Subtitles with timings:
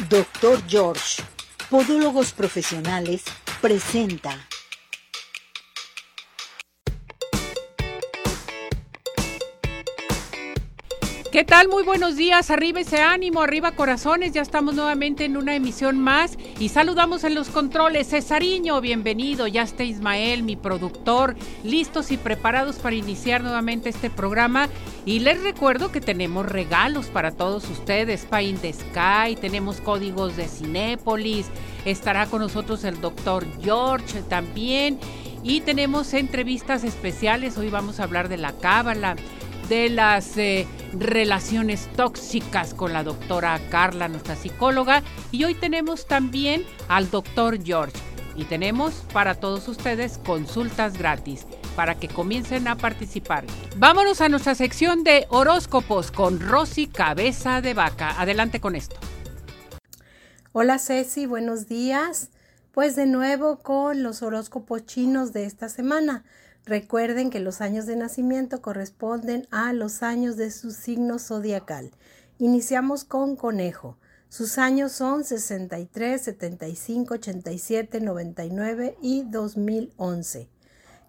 [0.00, 1.22] Doctor George,
[1.70, 3.22] Podólogos Profesionales,
[3.60, 4.48] presenta.
[11.30, 11.68] ¿Qué tal?
[11.68, 12.50] Muy buenos días.
[12.50, 14.30] Arriba ese ánimo, arriba corazones.
[14.30, 18.10] Ya estamos nuevamente en una emisión más y saludamos en los controles.
[18.10, 19.48] Cesariño, bienvenido.
[19.48, 24.68] Ya está Ismael, mi productor, listos y preparados para iniciar nuevamente este programa.
[25.06, 28.24] Y les recuerdo que tenemos regalos para todos ustedes.
[28.24, 31.46] Paint Sky, tenemos códigos de Cinépolis.
[31.84, 34.98] Estará con nosotros el doctor George también.
[35.42, 37.58] Y tenemos entrevistas especiales.
[37.58, 39.16] Hoy vamos a hablar de la cábala
[39.68, 45.02] de las eh, relaciones tóxicas con la doctora Carla, nuestra psicóloga.
[45.30, 47.98] Y hoy tenemos también al doctor George.
[48.36, 51.46] Y tenemos para todos ustedes consultas gratis
[51.76, 53.44] para que comiencen a participar.
[53.76, 58.20] Vámonos a nuestra sección de horóscopos con Rosy Cabeza de Vaca.
[58.20, 58.96] Adelante con esto.
[60.52, 62.30] Hola Ceci, buenos días.
[62.72, 66.24] Pues de nuevo con los horóscopos chinos de esta semana.
[66.64, 71.90] Recuerden que los años de nacimiento corresponden a los años de su signo zodiacal.
[72.38, 73.98] Iniciamos con conejo.
[74.28, 80.48] Sus años son 63, 75, 87, 99 y 2011.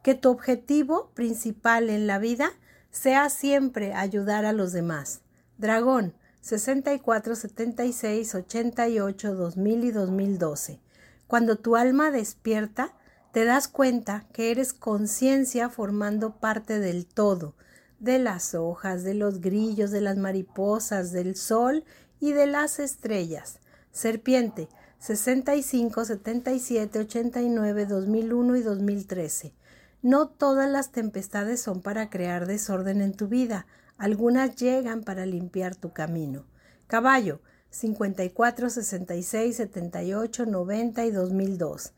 [0.06, 2.52] Que tu objetivo principal en la vida
[2.92, 5.22] sea siempre ayudar a los demás.
[5.58, 10.80] Dragón, 64, 76, 88, 2000 y 2012.
[11.26, 12.94] Cuando tu alma despierta,
[13.32, 17.56] te das cuenta que eres conciencia formando parte del todo,
[17.98, 21.84] de las hojas, de los grillos, de las mariposas, del sol
[22.20, 23.60] y de las estrellas.
[23.92, 24.70] Serpiente
[25.00, 29.65] 65, 77, 89, 2001 y 2013.
[30.06, 33.66] No todas las tempestades son para crear desorden en tu vida,
[33.98, 36.46] algunas llegan para limpiar tu camino.
[36.86, 41.94] Caballo 54, 66, 78, 90 y 2002.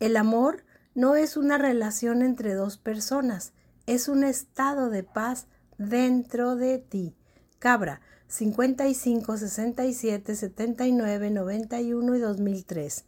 [0.00, 0.64] El amor
[0.96, 3.52] no es una relación entre dos personas,
[3.86, 5.46] es un estado de paz
[5.78, 7.14] dentro de ti.
[7.60, 13.04] Cabra 55, 67, 79, 91 y 2003.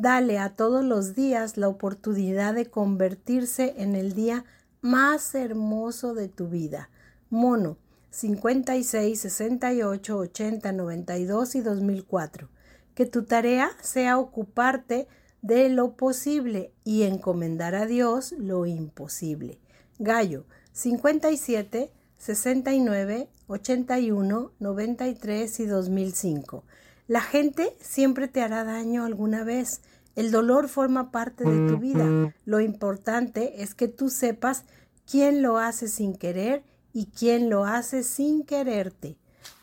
[0.00, 4.44] Dale a todos los días la oportunidad de convertirse en el día
[4.80, 6.88] más hermoso de tu vida.
[7.30, 7.78] Mono
[8.10, 12.48] 56, 68, 80, 92 y 2004.
[12.94, 15.08] Que tu tarea sea ocuparte
[15.42, 19.58] de lo posible y encomendar a Dios lo imposible.
[19.98, 20.44] Gallo
[20.74, 26.62] 57, 69, 81, 93 y 2005.
[27.08, 29.80] La gente siempre te hará daño alguna vez.
[30.14, 32.34] El dolor forma parte de tu vida.
[32.44, 34.64] Lo importante es que tú sepas
[35.10, 39.16] quién lo hace sin querer y quién lo hace sin quererte.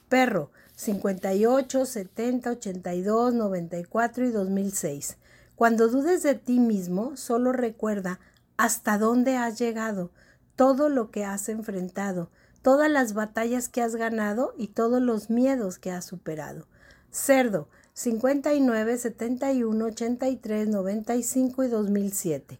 [0.09, 5.17] Perro 58, 70, 82, 94 y 2006.
[5.55, 8.19] Cuando dudes de ti mismo, solo recuerda
[8.57, 10.09] hasta dónde has llegado,
[10.55, 12.31] todo lo que has enfrentado,
[12.63, 16.65] todas las batallas que has ganado y todos los miedos que has superado.
[17.15, 22.59] Cerdo 59, 71, 83, 95 y 2007.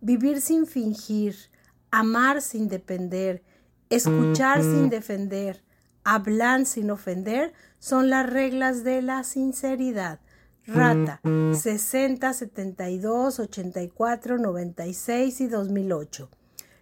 [0.00, 1.34] Vivir sin fingir,
[1.90, 3.42] amar sin depender,
[3.90, 5.64] escuchar sin defender,
[6.04, 10.20] hablar sin ofender son las reglas de la sinceridad.
[10.64, 16.30] Rata 60, 72, 84, 96 y 2008.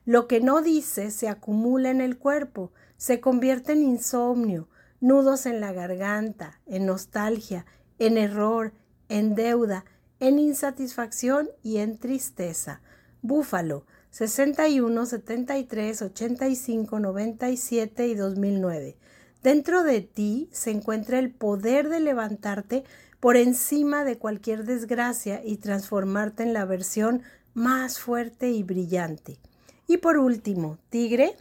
[0.05, 4.69] Lo que no dice se acumula en el cuerpo, se convierte en insomnio,
[5.01, 7.67] nudos en la garganta, en nostalgia,
[7.99, 8.73] en error,
[9.09, 9.85] en deuda,
[10.21, 12.81] en insatisfacción y en tristeza.
[13.23, 18.97] Búfalo 61, 73, 85, 97 y 2009.
[19.43, 22.85] Dentro de ti se encuentra el poder de levantarte
[23.21, 29.39] por encima de cualquier desgracia y transformarte en la versión más fuerte y brillante.
[29.87, 31.37] Y por último, Tigre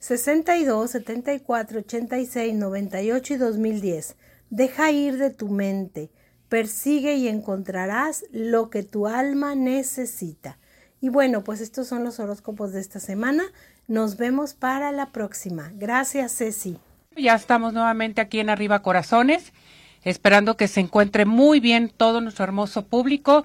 [0.00, 4.16] 62, 74, 86, 98 y 2010.
[4.50, 6.10] Deja ir de tu mente,
[6.48, 10.58] persigue y encontrarás lo que tu alma necesita.
[11.00, 13.44] Y bueno, pues estos son los horóscopos de esta semana.
[13.88, 15.70] Nos vemos para la próxima.
[15.74, 16.78] Gracias, Ceci.
[17.16, 19.52] Ya estamos nuevamente aquí en Arriba Corazones
[20.06, 23.44] esperando que se encuentre muy bien todo nuestro hermoso público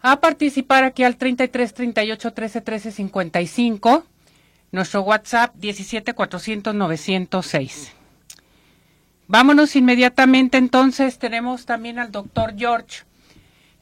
[0.00, 4.04] a participar aquí al 33 38 13 13 55,
[4.74, 7.92] nuestro WhatsApp 17 400 906.
[9.28, 13.04] Vámonos inmediatamente entonces, tenemos también al doctor George.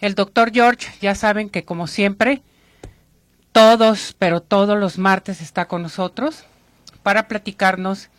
[0.00, 2.42] El doctor George, ya saben que como siempre,
[3.52, 6.44] todos, pero todos los martes está con nosotros
[7.02, 8.10] para platicarnos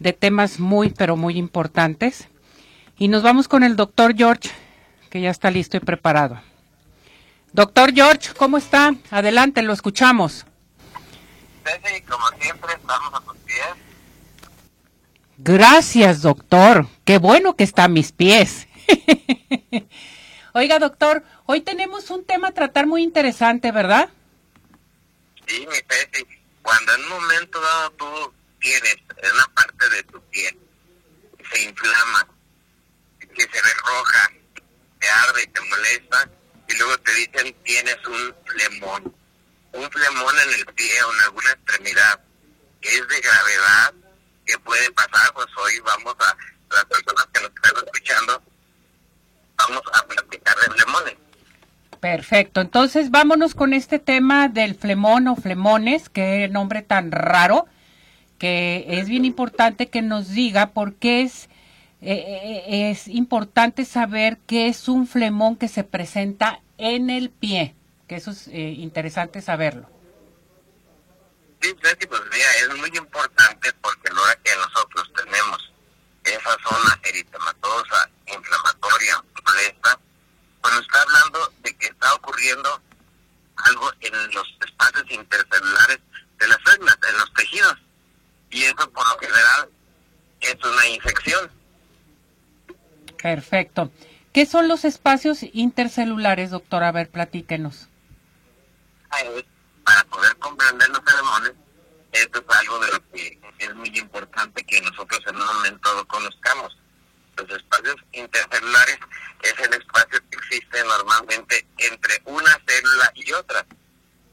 [0.00, 2.28] de temas muy, pero muy importantes
[2.98, 4.50] Y nos vamos con el doctor George,
[5.10, 6.40] que ya está listo y preparado.
[7.52, 8.94] Doctor George, ¿cómo está?
[9.10, 10.44] Adelante, lo escuchamos.
[11.64, 13.66] Ceci, como siempre, estamos a tus pies.
[15.38, 16.86] Gracias, doctor.
[17.04, 18.66] Qué bueno que está a mis pies.
[20.52, 24.10] Oiga, doctor, hoy tenemos un tema a tratar muy interesante, ¿verdad?
[25.46, 26.26] Sí, mi Ceci,
[26.62, 30.58] cuando en un momento dado tú tienes en una parte de tu piel,
[31.52, 32.26] se inflama,
[33.20, 34.32] que se ve roja,
[34.98, 36.30] te arde y te molesta,
[36.68, 39.14] y luego te dicen tienes un flemón,
[39.72, 42.20] un flemón en el pie o en alguna extremidad,
[42.82, 43.94] es de gravedad,
[44.46, 46.36] que puede pasar, pues hoy vamos a,
[46.74, 48.42] las personas que nos están escuchando,
[49.56, 51.14] vamos a platicar de flemones.
[52.00, 57.66] Perfecto, entonces vámonos con este tema del flemón o flemones, qué nombre tan raro,
[58.38, 61.50] que es bien importante que nos diga por qué es,
[62.00, 67.74] eh, eh, es importante saber qué es un flemón que se presenta en el pie,
[68.10, 69.88] que eso es eh, interesante saberlo.
[71.62, 75.72] Sí, Ceci, pues mira, es muy importante porque a la hora que nosotros tenemos
[76.24, 80.00] esa zona eritematosa, inflamatoria, molesta,
[80.60, 82.82] pues nos está hablando de que está ocurriendo
[83.54, 86.00] algo en los espacios intercelulares
[86.40, 87.76] de las células, en los tejidos.
[88.50, 89.68] Y eso por lo general
[90.40, 91.48] es una infección.
[93.22, 93.92] Perfecto.
[94.32, 96.82] ¿Qué son los espacios intercelulares, doctor?
[96.82, 97.86] A ver, platíquenos.
[99.84, 101.52] Para poder comprender los feromones,
[102.12, 106.06] esto es algo de lo que es muy importante que nosotros en un momento lo
[106.06, 106.76] conozcamos.
[107.36, 108.98] Los espacios intercelulares
[109.42, 113.66] es el espacio que existe normalmente entre una célula y otra.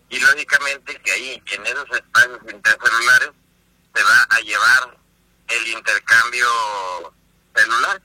[0.10, 3.32] Y lógicamente que ahí, en esos espacios intercelulares,
[3.94, 4.98] se va a llevar
[5.48, 6.48] el intercambio
[7.56, 8.02] celular.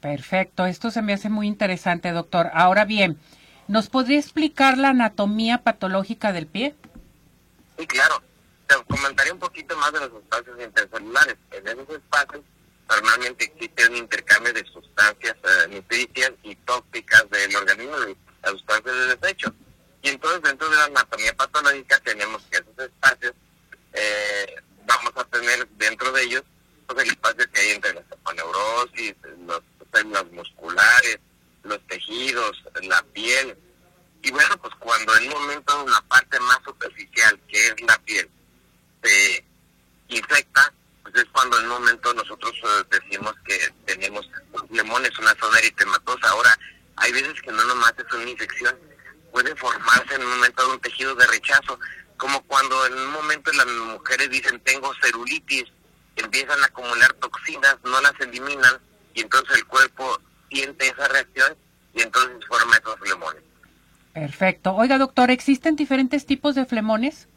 [0.00, 2.50] Perfecto, esto se me hace muy interesante, doctor.
[2.54, 3.20] Ahora bien,
[3.70, 6.74] ¿nos podría explicar la anatomía patológica del pie?
[7.78, 8.20] Sí, claro.
[8.66, 11.36] Te comentaré un poquito más de los espacios intercelulares.
[11.52, 12.42] En esos espacios
[12.88, 18.92] normalmente existe un intercambio de sustancias eh, nutricias y tóxicas del organismo, de las sustancias
[18.92, 19.54] de desecho.
[20.02, 23.34] Y entonces dentro de la anatomía patológica tenemos que esos espacios,
[23.92, 26.42] eh, vamos a tener dentro de ellos
[26.88, 29.14] pues, el espacio que hay entre la saponeurosis,
[29.46, 29.60] las
[29.92, 31.20] células musculares,
[31.62, 33.56] los tejidos, la piel.
[34.22, 38.28] Y bueno, pues cuando en un momento la parte más superficial, que es la piel,
[39.02, 39.44] se
[40.08, 40.72] infecta,
[41.02, 45.34] pues es cuando en un momento nosotros eh, decimos que tenemos un flemón, es una
[45.36, 46.28] zona eritematosa.
[46.28, 46.58] Ahora,
[46.96, 48.78] hay veces que no nomás es una infección,
[49.32, 51.78] puede formarse en un momento de un tejido de rechazo,
[52.16, 55.64] como cuando en un momento las mujeres dicen tengo celulitis,
[56.16, 58.78] empiezan a acumular toxinas, no las eliminan
[59.14, 60.20] y entonces el cuerpo
[60.50, 61.56] siente esa reacción
[61.94, 63.42] y entonces forma esos flemones.
[64.12, 64.74] Perfecto.
[64.74, 67.28] Oiga, doctor, ¿existen diferentes tipos de flemones?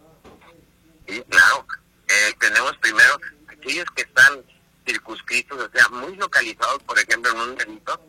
[1.08, 1.66] Sí, claro.
[2.08, 4.42] Eh, tenemos primero aquellos que están
[4.86, 8.00] circunscritos, o sea, muy localizados, por ejemplo, en un dedito,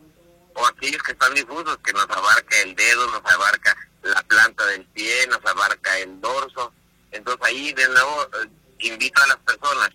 [0.55, 4.85] o aquellos que están difusos, que nos abarca el dedo, nos abarca la planta del
[4.87, 6.73] pie, nos abarca el dorso.
[7.11, 8.49] Entonces ahí de nuevo eh,
[8.79, 9.89] invito a las personas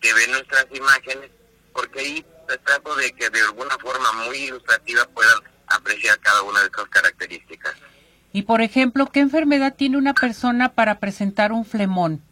[0.00, 1.30] que ven nuestras imágenes,
[1.72, 6.60] porque ahí se trata de que de alguna forma muy ilustrativa puedan apreciar cada una
[6.60, 7.74] de esas características.
[8.32, 12.22] Y por ejemplo, ¿qué enfermedad tiene una persona para presentar un flemón?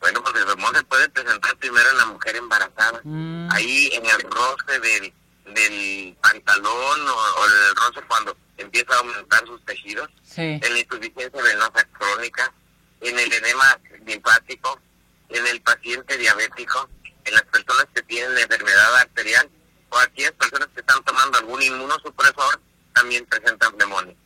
[0.00, 3.00] Bueno, pues el flemón se puede presentar primero en la mujer embarazada.
[3.04, 3.48] Mm.
[3.52, 5.12] Ahí en el roce del,
[5.54, 10.08] del pantalón o, o el roce cuando empieza a aumentar sus tejidos.
[10.22, 10.60] Sí.
[10.62, 12.52] En la insuficiencia venosa crónica,
[13.00, 14.80] en el edema linfático,
[15.28, 16.88] en el paciente diabético,
[17.24, 19.48] en las personas que tienen enfermedad arterial
[19.90, 22.60] o aquellas personas que están tomando algún inmunosupresor
[22.94, 24.16] también presentan flemones.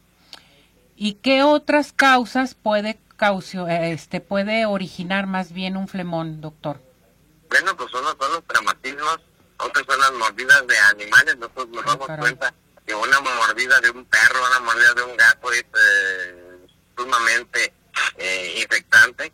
[0.97, 6.81] ¿Y qué otras causas puede caucio, eh, este puede originar más bien un flemón, doctor?
[7.49, 9.19] Bueno, pues unos son los traumatismos,
[9.59, 11.37] otros son las mordidas de animales.
[11.39, 12.55] Nosotros nos Ah, damos cuenta
[12.87, 17.73] que una mordida de un perro, una mordida de un gato es eh, sumamente
[18.19, 19.33] eh, infectante.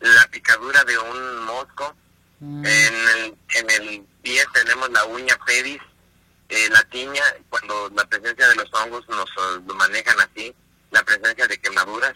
[0.00, 1.94] La picadura de un mosco.
[2.42, 5.80] Mm, En, el, en el pie tenemos la uña pedis,
[6.48, 10.52] eh, la tiña, cuando la presencia de los hongos nos eh, lo manejan así,
[10.90, 12.14] la presencia de quemaduras.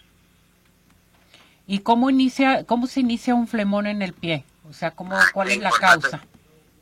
[1.65, 4.43] ¿Y cómo inicia, cómo se inicia un flemón en el pie?
[4.69, 6.21] O sea, ¿cómo, Ah, ¿cuál es la causa?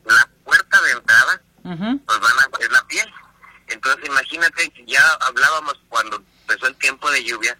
[0.04, 3.08] La puerta de entrada Ujú, pues van a es la piel.
[3.68, 7.56] Entonces imagínate ya hablábamos cuando empezó el tiempo de lluvia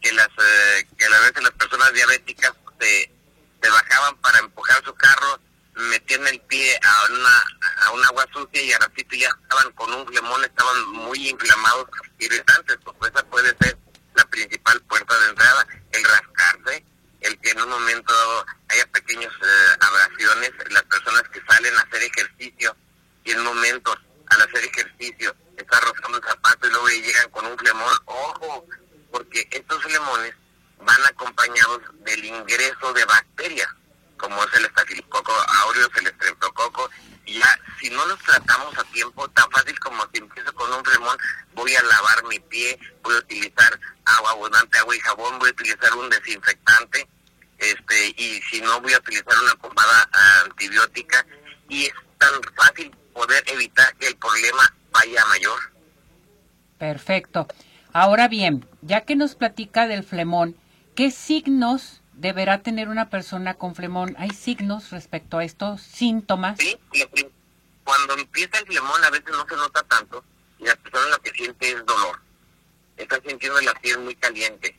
[0.00, 3.10] que las eh, que a veces las personas diabéticas se,
[3.62, 5.40] se bajaban para empujar su carro,
[5.74, 7.44] metían el pie a una
[7.84, 11.86] a un agua sucia y a ratito ya estaban con un flemón, estaban muy inflamados,
[12.18, 13.78] irritantes, pues esa puede ser
[14.14, 16.84] la principal puerta de entrada, el rascarse,
[17.20, 18.12] el que en un momento
[18.68, 22.76] haya pequeñas eh, abrasiones, las personas que salen a hacer ejercicio
[23.24, 23.96] y en momentos
[24.26, 28.66] al hacer ejercicio está rozando el zapato y luego llegan con un flemón, ojo,
[29.10, 30.34] porque estos flemones
[30.84, 33.68] van acompañados del ingreso de bacterias,
[34.16, 35.32] como es el estafilococo
[35.64, 36.90] aureus, el estreptococo,
[37.26, 40.84] y ya si no los tratamos a tiempo, tan fácil como si empiezo con un
[40.84, 41.16] flemón,
[41.54, 45.52] voy a lavar mi pie, voy a utilizar agua abundante, agua y jabón, voy a
[45.52, 47.08] utilizar un desinfectante,
[47.58, 50.08] este y si no voy a utilizar una pomada
[50.44, 51.26] antibiótica
[51.68, 55.58] y es tan fácil poder evitar que el problema vaya mayor.
[56.78, 57.48] Perfecto.
[57.92, 60.56] Ahora bien, ya que nos platica del flemón,
[60.98, 64.16] ¿qué signos deberá tener una persona con flemón?
[64.18, 66.58] ¿Hay signos respecto a estos síntomas?
[66.58, 66.76] Sí,
[67.84, 70.24] cuando empieza el flemón a veces no se nota tanto
[70.58, 72.18] y la persona lo que siente es dolor.
[72.96, 74.76] Está sintiendo la piel muy caliente.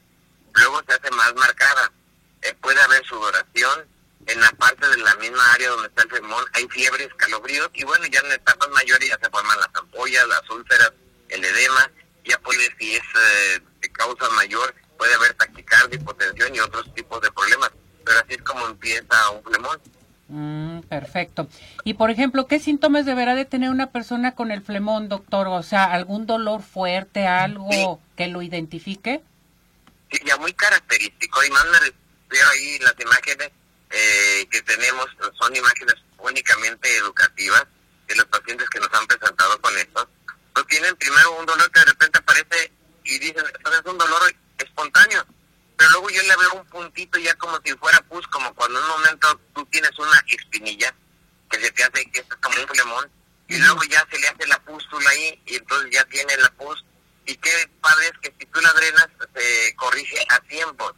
[0.56, 1.90] Luego se hace más marcada.
[2.42, 3.88] Eh, puede haber sudoración,
[4.26, 7.86] en la parte de la misma área donde está el flemón hay fiebre, escalofríos y
[7.86, 10.92] bueno, ya en etapas mayores ya se forman las ampollas, las úlceras,
[11.30, 11.90] el edema,
[12.26, 17.22] ya puede, si es eh, de causa mayor, puede haber taquicardia, hipotensión y otros tipos
[17.22, 17.72] de problemas,
[18.04, 19.80] pero así es como empieza un flemón.
[20.28, 21.48] Mm, perfecto.
[21.86, 25.48] Y por ejemplo, ¿qué síntomas deberá de tener una persona con el flemón, doctor?
[25.48, 29.22] O sea, algún dolor fuerte, algo que lo identifique.
[30.12, 31.44] Sí, ya muy característico.
[31.46, 33.52] Y más me refiero ahí las imágenes
[33.90, 35.08] eh, que tenemos
[35.40, 37.64] son imágenes únicamente educativas
[38.08, 40.10] de los pacientes que nos han presentado con esto.
[40.54, 42.72] Pues tienen primero un dolor que de repente aparece
[43.06, 44.22] y dicen, es un dolor
[44.60, 45.26] espontáneo.
[45.78, 48.86] Pero luego yo le veo un puntito ya como si fuera pus, como cuando en
[48.86, 50.94] un momento tú tienes una espinilla
[51.50, 53.12] que se te hace que es como un flemón,
[53.48, 56.86] y luego ya se le hace la pústula ahí, y entonces ya tiene la pus.
[57.26, 60.94] Y qué padre es que si tú la drenas, se corrige a tiempo.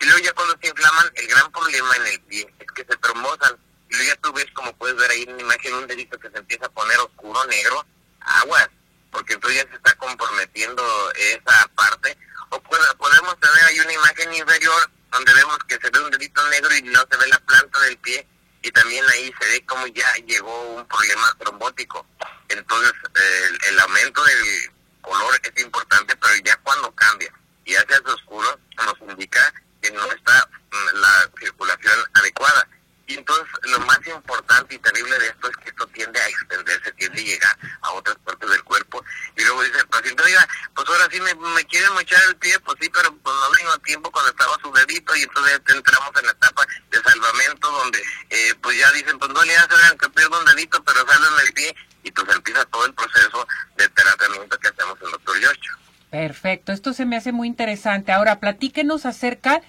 [0.00, 2.96] Y luego ya cuando se inflaman, el gran problema en el pie es que se
[2.96, 3.56] trombosan.
[3.90, 6.30] Y luego ya tú ves, como puedes ver ahí en la imagen, un dedito que
[6.30, 7.84] se empieza a poner oscuro, negro,
[8.20, 8.68] aguas,
[9.10, 12.16] porque entonces ya se está comprometiendo esa parte.
[12.52, 16.74] O podemos tener ahí una imagen inferior donde vemos que se ve un dedito negro
[16.76, 18.26] y no se ve la planta del pie
[18.62, 22.06] y también ahí se ve como ya llegó un problema trombótico.
[22.48, 27.32] Entonces el, el aumento del color es importante, pero ya cuando cambia
[27.64, 32.68] y hace oscuro nos indica que no está mm, la circulación adecuada.
[33.06, 36.92] Y entonces lo más importante y terrible de esto es que esto tiende a extenderse,
[36.92, 39.04] tiende a llegar a otras partes del cuerpo.
[39.36, 42.58] Y luego dice el paciente, oiga, pues ahora sí me, me quieren mochar el pie,
[42.60, 46.26] pues sí, pero pues no tengo tiempo cuando estaba su dedito y entonces entramos en
[46.26, 50.38] la etapa de salvamento donde eh, pues ya dicen, pues no le hacen que pierda
[50.38, 54.68] un dedito, pero salen el pie y pues empieza todo el proceso de tratamiento que
[54.68, 55.72] hacemos en doctor Yocho.
[56.12, 58.10] Perfecto, esto se me hace muy interesante.
[58.10, 59.60] Ahora, platíquenos acerca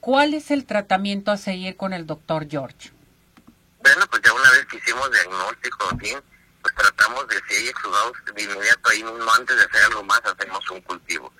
[0.00, 2.90] cuál es el tratamiento a seguir con el doctor George.
[3.80, 6.18] Bueno, pues ya una vez que hicimos diagnóstico, fin,
[6.60, 10.20] pues tratamos de si hay exudados de inmediato ahí mismo, antes de hacer algo más,
[10.24, 11.32] hacemos un cultivo.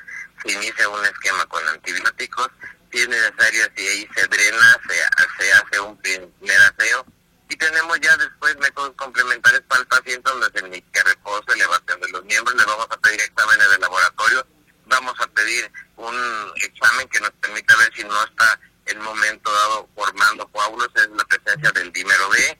[0.44, 2.50] Se inicia un esquema con antibióticos,
[2.92, 7.04] si es necesario, si ahí se drena, se, se hace un primer aseo,
[7.48, 12.08] y tenemos ya después métodos complementarios para el paciente donde se indica reposo, elevación de
[12.10, 14.46] los miembros, le vamos a pedir exámenes de laboratorio,
[14.88, 19.88] vamos a pedir un examen que nos permita ver si no está en momento dado
[19.94, 22.58] formando coágulos, es la presencia del dímero B.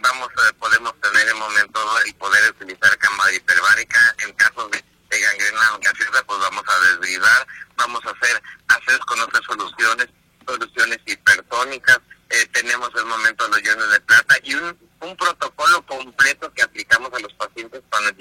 [0.00, 4.14] Vamos a, podemos tener en momento dado y poder utilizar cámara hiperbárica.
[4.18, 9.20] En caso de, de gangrena gaseosa, pues vamos a desbridar, vamos a hacer hacer con
[9.20, 10.08] otras soluciones,
[10.46, 12.00] soluciones hipertónicas,
[12.30, 16.62] eh, tenemos el momento de los iones de plata y un, un protocolo completo que
[16.62, 18.12] aplicamos a los pacientes cuando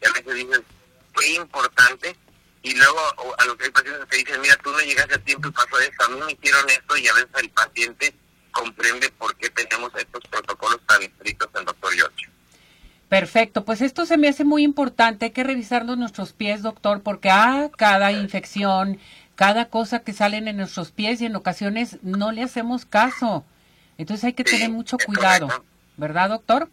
[0.00, 0.64] y a veces dicen,
[1.12, 2.16] fue importante
[2.62, 2.98] y luego
[3.38, 5.78] a los que hay pacientes que dicen, mira, tú no llegaste a tiempo y pasó
[5.80, 8.14] esto, a mí me hicieron esto y a veces el paciente
[8.50, 12.30] comprende por qué tenemos estos protocolos tan estrictos en Doctor Yocho.
[13.08, 17.30] Perfecto, pues esto se me hace muy importante, hay que revisarnos nuestros pies, doctor, porque
[17.30, 18.98] a ah, cada infección,
[19.34, 23.44] cada cosa que salen en nuestros pies y en ocasiones no le hacemos caso.
[23.96, 25.48] Entonces hay que tener mucho cuidado,
[25.96, 26.68] ¿verdad, doctor?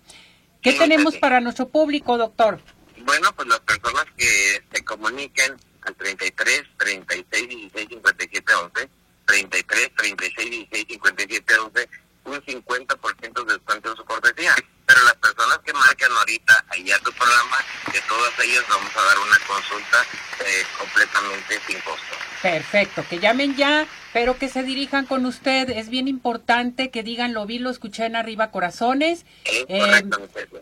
[0.61, 2.59] ¿Qué tenemos para nuestro público, doctor?
[3.05, 8.89] Bueno, pues las personas que se comuniquen al 33 36 16 57 11,
[9.25, 11.89] 33 36 16 57 11,
[12.25, 14.55] un 50% de descuento de su cortesía.
[14.85, 17.57] Pero las personas que marquen ahorita ahí a tu programa,
[17.91, 20.05] de todas ellas vamos a dar una consulta
[20.45, 22.15] eh, completamente sin costo.
[22.41, 25.69] Perfecto, que llamen ya pero que se dirijan con usted.
[25.69, 29.25] Es bien importante que digan, lo vi, lo escuché en arriba corazones.
[29.43, 30.05] Eh,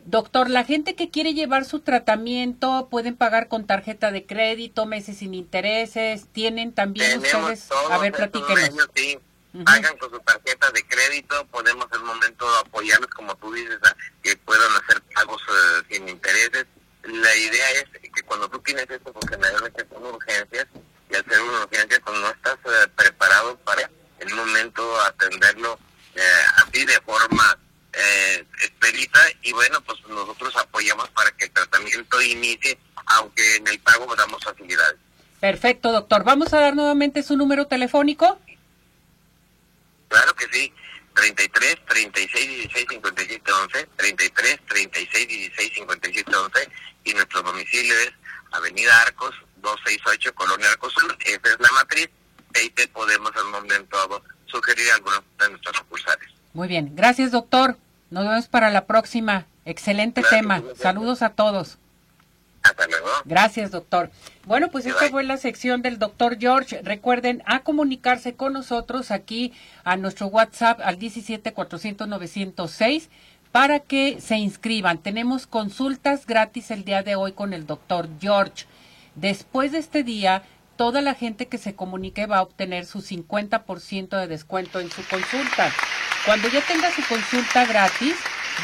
[0.05, 5.17] doctor, la gente que quiere llevar su tratamiento pueden pagar con tarjeta de crédito, meses
[5.17, 6.25] sin intereses.
[6.31, 7.69] Tienen también ustedes.
[7.91, 8.89] A ver, platíquenos.
[8.95, 9.19] sí.
[9.65, 13.95] Pagan con su tarjeta de crédito, podemos en el momento apoyarlos, como tú dices, a
[14.23, 16.65] que puedan hacer pagos eh, sin intereses.
[17.03, 20.67] La idea es que cuando tú tienes esto, porque generalmente son urgencias,
[21.09, 25.77] y al ser una urgencia, pues no estás eh, preparado para en un momento atenderlo
[26.15, 26.21] eh,
[26.57, 27.57] así de forma
[27.93, 33.79] eh, expedita y bueno, pues nosotros apoyamos para que el tratamiento inicie, aunque en el
[33.79, 34.97] pago damos facilidades.
[35.39, 36.23] Perfecto, doctor.
[36.23, 38.39] ¿Vamos a dar nuevamente su número telefónico?
[40.13, 40.71] Claro que sí.
[41.15, 46.69] 33 36 16 57 11, 33 36 16 57 11
[47.03, 48.11] y nuestro domicilio es
[48.51, 52.09] Avenida Arcos, 268 Colonia Arcosur, esa es la matriz,
[52.55, 56.29] ahí te podemos al momento sugerir algunos de nuestros sucursales.
[56.53, 57.77] Muy bien, gracias doctor,
[58.09, 61.77] nos vemos para la próxima, excelente tema, saludos a todos.
[62.63, 63.07] Hasta luego.
[63.25, 64.09] Gracias, doctor.
[64.45, 66.81] Bueno, pues esta fue la sección del doctor George.
[66.81, 69.53] Recuerden a comunicarse con nosotros aquí
[69.83, 73.09] a nuestro WhatsApp al 17 400 906
[73.51, 74.97] para que se inscriban.
[74.97, 78.65] Tenemos consultas gratis el día de hoy con el doctor George.
[79.15, 80.43] Después de este día,
[80.77, 85.05] toda la gente que se comunique va a obtener su 50% de descuento en su
[85.07, 85.69] consulta.
[86.25, 88.15] Cuando ya tenga su consulta gratis,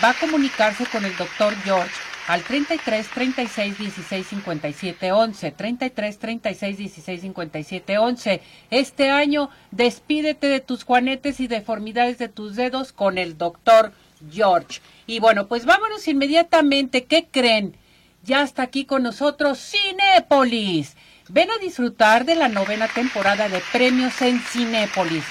[0.03, 5.51] va a comunicarse con el doctor George al 33 36 16 57 11.
[5.51, 8.41] 33 36 16 57 11.
[8.69, 13.93] Este año, despídete de tus juanetes y deformidades de tus dedos con el doctor
[14.31, 14.79] George.
[15.07, 17.05] Y bueno, pues vámonos inmediatamente.
[17.05, 17.75] ¿Qué creen?
[18.23, 20.95] Ya está aquí con nosotros Cinépolis.
[21.29, 25.23] Ven a disfrutar de la novena temporada de premios en Cinépolis.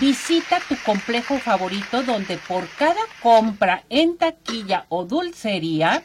[0.00, 6.04] Visita tu complejo favorito donde por cada compra en taquilla o dulcería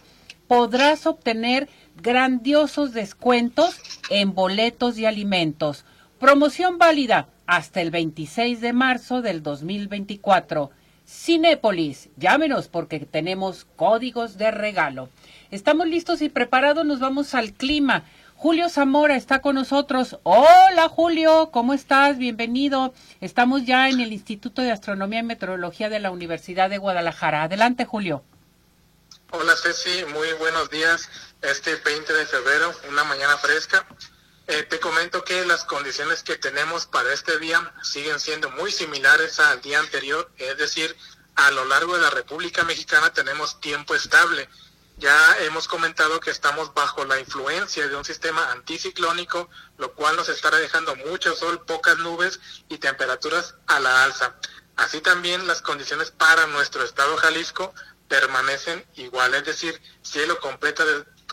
[0.50, 1.70] podrás obtener
[2.02, 5.86] grandiosos descuentos en boletos y alimentos.
[6.20, 10.72] Promoción válida hasta el 26 de marzo del 2024.
[11.08, 15.10] Cinépolis, llámenos porque tenemos códigos de regalo.
[15.52, 18.06] Estamos listos y preparados, nos vamos al clima.
[18.36, 20.18] Julio Zamora está con nosotros.
[20.24, 22.18] Hola Julio, ¿cómo estás?
[22.18, 22.96] Bienvenido.
[23.22, 27.44] Estamos ya en el Instituto de Astronomía y Meteorología de la Universidad de Guadalajara.
[27.44, 28.24] Adelante Julio.
[29.32, 31.08] Hola Ceci, muy buenos días.
[31.42, 33.88] Este 20 de febrero, una mañana fresca.
[34.48, 39.40] Eh, te comento que las condiciones que tenemos para este día siguen siendo muy similares
[39.40, 40.98] al día anterior, es decir,
[41.36, 44.50] a lo largo de la República Mexicana tenemos tiempo estable
[45.00, 50.28] ya hemos comentado que estamos bajo la influencia de un sistema anticiclónico, lo cual nos
[50.28, 54.36] estará dejando mucho sol, pocas nubes y temperaturas a la alza.
[54.76, 57.74] Así también las condiciones para nuestro estado Jalisco
[58.10, 60.84] permanecen igual, es decir, cielo completa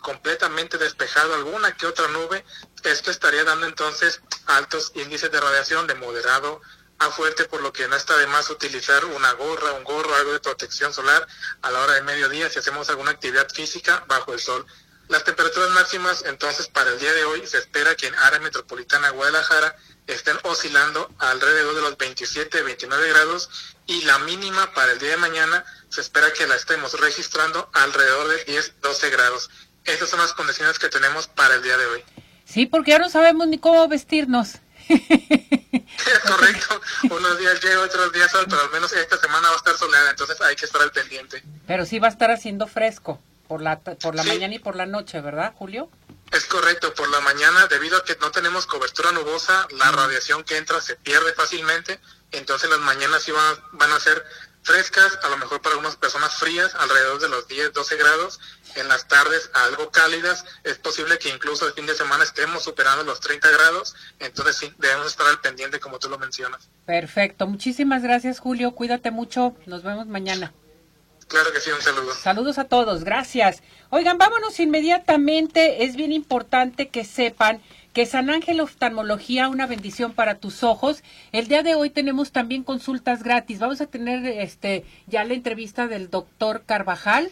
[0.00, 2.44] completamente despejado, alguna que otra nube.
[2.84, 6.60] Esto estaría dando entonces altos índices de radiación de moderado
[6.98, 10.32] a fuerte, por lo que no está de más utilizar una gorra, un gorro, algo
[10.32, 11.26] de protección solar
[11.62, 14.64] a la hora de mediodía si hacemos alguna actividad física bajo el sol.
[15.08, 19.10] Las temperaturas máximas entonces para el día de hoy se espera que en área metropolitana
[19.10, 23.50] Guadalajara estén oscilando alrededor de los 27, 29 grados
[23.86, 25.64] y la mínima para el día de mañana
[25.96, 29.48] se espera que la estemos registrando alrededor de 10, 12 grados.
[29.86, 32.04] Estas son las condiciones que tenemos para el día de hoy.
[32.44, 34.56] Sí, porque ya no sabemos ni cómo vestirnos.
[36.28, 39.74] Correcto, unos días llega, otros días sol, pero al menos esta semana va a estar
[39.78, 41.42] soleada, entonces hay que estar al pendiente.
[41.66, 44.84] Pero sí va a estar haciendo fresco por la, por la mañana y por la
[44.84, 45.88] noche, ¿verdad, Julio?
[46.30, 50.58] Es correcto, por la mañana, debido a que no tenemos cobertura nubosa, la radiación que
[50.58, 51.98] entra se pierde fácilmente,
[52.32, 54.22] entonces las mañanas sí van, van a ser
[54.66, 58.40] frescas, a lo mejor para algunas personas frías, alrededor de los 10, 12 grados,
[58.74, 63.04] en las tardes algo cálidas, es posible que incluso el fin de semana estemos superando
[63.04, 66.68] los 30 grados, entonces sí, debemos estar al pendiente como tú lo mencionas.
[66.84, 70.52] Perfecto, muchísimas gracias Julio, cuídate mucho, nos vemos mañana.
[71.28, 72.14] Claro que sí, un saludo.
[72.14, 73.62] Saludos a todos, gracias.
[73.90, 77.62] Oigan, vámonos inmediatamente, es bien importante que sepan
[77.96, 81.02] que San Ángel Oftalmología, una bendición para tus ojos.
[81.32, 83.58] El día de hoy tenemos también consultas gratis.
[83.58, 87.30] Vamos a tener este ya la entrevista del doctor Carvajal,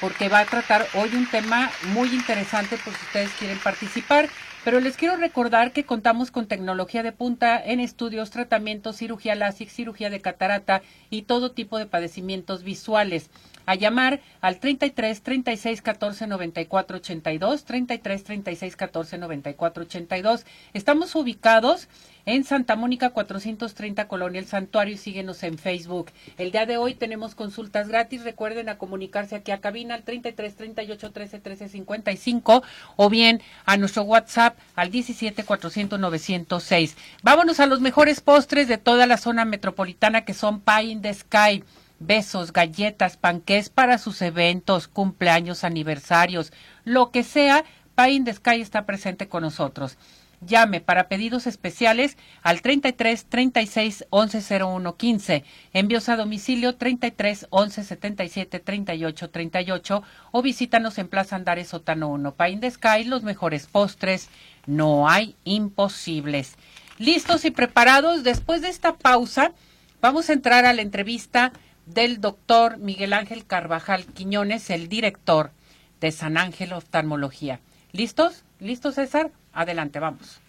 [0.00, 4.30] porque va a tratar hoy un tema muy interesante por si ustedes quieren participar.
[4.66, 9.68] Pero les quiero recordar que contamos con tecnología de punta en estudios, tratamientos, cirugía láser,
[9.68, 13.30] cirugía de catarata y todo tipo de padecimientos visuales
[13.64, 20.46] a llamar al 33 36 14 94 82, 33 36 14 94 82.
[20.74, 21.88] Estamos ubicados
[22.26, 26.10] en Santa Mónica 430 Colonia El Santuario y síguenos en Facebook.
[26.36, 28.24] El día de hoy tenemos consultas gratis.
[28.24, 32.62] Recuerden a comunicarse aquí a cabina al 33 38 13 13 55
[32.96, 36.96] o bien a nuestro WhatsApp al 17 400 906.
[37.22, 41.14] Vámonos a los mejores postres de toda la zona metropolitana que son Pie in the
[41.14, 41.62] Sky
[41.98, 46.52] besos, galletas, panqués para sus eventos, cumpleaños, aniversarios,
[46.84, 47.64] lo que sea,
[47.96, 49.96] Pie the Sky está presente con nosotros.
[50.40, 55.44] Llame para pedidos especiales al 33 36 11 01 15.
[55.72, 62.34] Envíos a domicilio 33 11 77 38 38 o visítanos en Plaza Andares Sotano 1.
[62.34, 64.28] Pie the Sky, los mejores postres,
[64.66, 66.56] no hay imposibles.
[66.98, 68.22] Listos y preparados.
[68.22, 69.52] Después de esta pausa,
[70.00, 71.52] vamos a entrar a la entrevista
[71.86, 75.52] del doctor Miguel Ángel Carvajal Quiñones, el director
[76.00, 77.60] de San Ángel Oftalmología.
[77.92, 78.45] ¿Listos?
[78.60, 79.30] ¿Listos, César?
[79.52, 80.40] Adelante, vamos.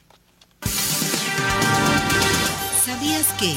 [2.86, 3.54] ¿Sabías que?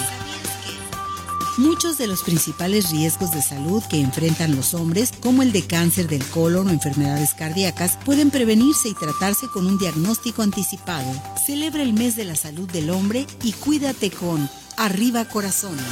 [1.56, 6.08] Muchos de los principales riesgos de salud que enfrentan los hombres, como el de cáncer
[6.08, 11.12] del colon o enfermedades cardíacas, pueden prevenirse y tratarse con un diagnóstico anticipado.
[11.46, 15.84] Celebra el mes de la salud del hombre y cuídate con Arriba Corazones.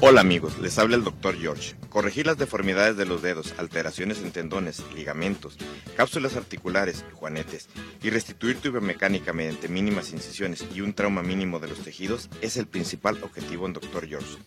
[0.00, 1.36] Hola amigos, les habla el Dr.
[1.38, 1.79] George.
[1.90, 5.58] Corregir las deformidades de los dedos, alteraciones en tendones, ligamentos,
[5.96, 7.68] cápsulas articulares, juanetes
[8.00, 12.56] y restituir tu biomecánica mediante mínimas incisiones y un trauma mínimo de los tejidos es
[12.56, 14.08] el principal objetivo en Dr.
[14.08, 14.38] George.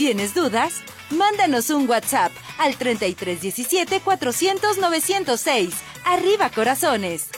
[0.00, 0.80] ¿Tienes dudas?
[1.10, 5.74] Mándanos un WhatsApp al 3317 400 906.
[6.06, 7.28] Arriba corazones.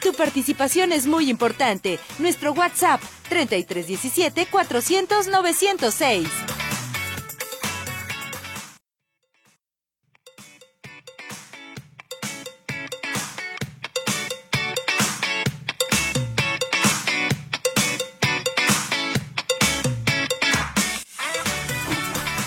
[0.00, 1.98] Tu participación es muy importante.
[2.20, 6.53] Nuestro WhatsApp 3317 400 906.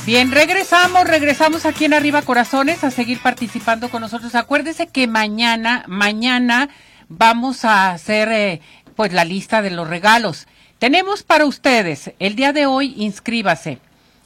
[0.07, 4.35] Bien, regresamos, regresamos aquí en Arriba Corazones a seguir participando con nosotros.
[4.35, 6.69] Acuérdese que mañana, mañana
[7.09, 8.61] vamos a hacer eh,
[8.95, 10.47] pues la lista de los regalos.
[10.79, 13.79] Tenemos para ustedes, el día de hoy, inscríbase.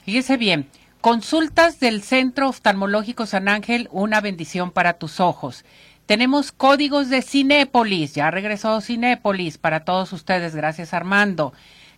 [0.06, 0.70] Fíjese bien,
[1.02, 5.65] consultas del Centro Oftalmológico San Ángel, una bendición para tus ojos.
[6.06, 11.54] Tenemos códigos de Cinépolis, ya regresó Cinépolis para todos ustedes, gracias Armando.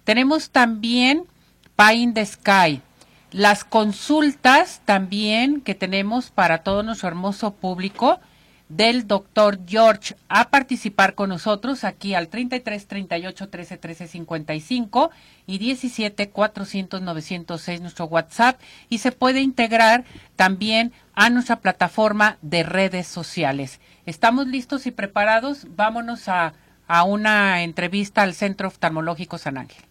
[0.06, 1.26] Tenemos también
[1.76, 2.82] Pine the Sky,
[3.34, 8.20] las consultas también que tenemos para todo nuestro hermoso público
[8.70, 15.12] del doctor George a participar con nosotros aquí al 33 38 13 13 55
[15.48, 22.64] y 17 400 906 nuestro WhatsApp y se puede integrar también a nuestra plataforma de
[22.64, 23.80] redes sociales.
[24.06, 25.68] ¿Estamos listos y preparados?
[25.76, 26.54] Vámonos a,
[26.88, 29.84] a una entrevista al Centro Oftalmológico San Ángel.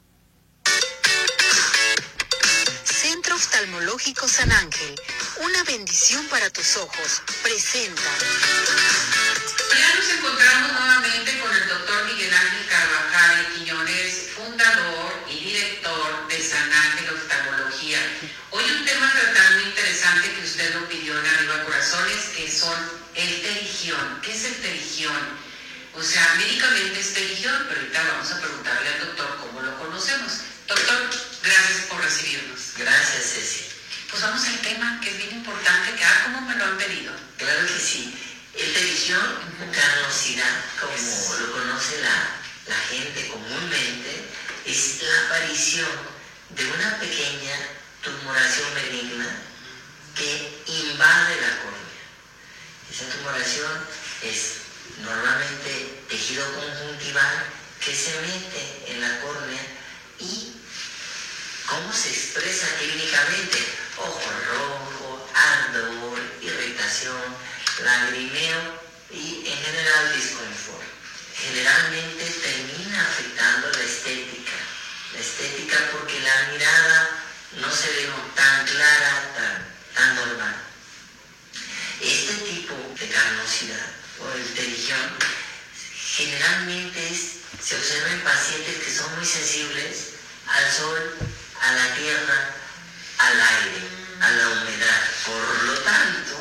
[3.83, 4.95] Oftalmológico San Ángel,
[5.39, 8.03] una bendición para tus ojos, presenta.
[9.77, 16.41] Ya nos encontramos nuevamente con el doctor Miguel Ángel Carvajal Quiñones, fundador y director de
[16.41, 17.99] San Ángel Oftalmología.
[18.51, 22.79] Hoy un tema tratado muy interesante que usted lo pidió en Arriba Corazones, que son
[23.17, 24.21] el terigión.
[24.23, 25.19] ¿Qué es el terigión?
[25.95, 30.33] O sea, médicamente es terigión, pero ahorita vamos a preguntarle al doctor cómo lo conocemos.
[30.69, 31.11] Doctor,
[31.43, 32.61] gracias por recibirnos.
[32.77, 33.72] Gracias, Ceci.
[34.13, 37.15] Pues vamos al tema que es bien importante, que ah, ¿cómo me lo han pedido?
[37.39, 38.15] Claro que sí.
[38.55, 39.23] El televisión
[39.73, 42.29] carnosidad, como lo conoce la,
[42.67, 44.29] la gente comúnmente,
[44.67, 45.89] es la aparición
[46.51, 47.57] de una pequeña
[48.03, 49.35] tumoración benigna
[50.15, 52.03] que invade la córnea.
[52.93, 53.73] Esa tumoración
[54.25, 54.57] es
[55.01, 57.45] normalmente tejido conjuntival
[57.83, 59.63] que se mete en la córnea
[60.19, 60.53] y
[61.67, 63.59] cómo se expresa clínicamente,
[63.97, 67.23] ojo rojo, ardor, irritación,
[67.85, 70.83] lagrimeo y en general disconfort.
[71.37, 74.53] Generalmente termina afectando la estética,
[75.15, 77.09] la estética porque la mirada
[77.61, 80.57] no se ve tan clara, tan, tan normal.
[82.01, 83.87] Este tipo de carnosidad
[84.21, 85.17] o el terigión
[86.17, 87.17] generalmente
[87.63, 90.13] se observa en pacientes que son muy sensibles
[90.47, 91.17] al sol,
[91.61, 92.55] a la tierra,
[93.33, 93.81] al aire,
[94.21, 95.03] a la humedad.
[95.25, 96.37] Por lo tanto,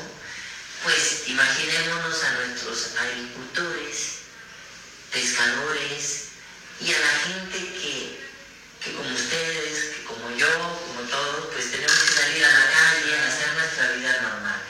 [0.84, 4.28] pues imaginémonos a nuestros agricultores,
[5.12, 6.28] pescadores
[6.82, 8.20] y a la gente que,
[8.84, 10.52] que como ustedes, que como yo,
[10.88, 14.62] como todos, pues tenemos que salir a la calle a hacer nuestra vida normal.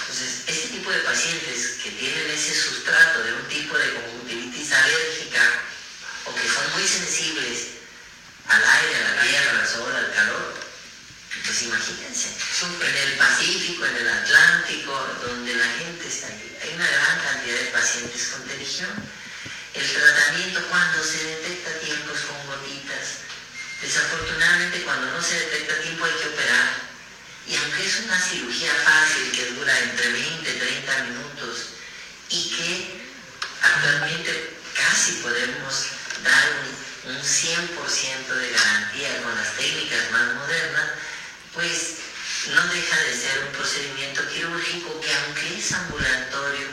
[0.00, 5.62] Entonces, este tipo de pacientes que tienen ese sustrato de un tipo de conjuntivitis alérgica
[6.26, 7.68] o que son muy sensibles
[8.48, 10.63] al aire, a la tierra, al sol, al calor,
[11.42, 12.28] pues imagínense,
[12.62, 14.92] en el Pacífico, en el Atlántico,
[15.26, 18.90] donde la gente está ahí, hay una gran cantidad de pacientes con terigión.
[19.74, 23.24] El tratamiento cuando se detecta a tiempos con gotitas,
[23.82, 26.68] desafortunadamente cuando no se detecta tiempo hay que operar.
[27.46, 31.58] Y aunque es una cirugía fácil que dura entre 20 y 30 minutos
[32.30, 33.04] y que
[33.60, 35.86] actualmente casi podemos
[36.22, 36.44] dar
[37.04, 40.90] un, un 100% de garantía con las técnicas más modernas,
[41.54, 41.96] pues
[42.52, 46.66] no deja de ser un procedimiento quirúrgico que aunque es ambulatorio,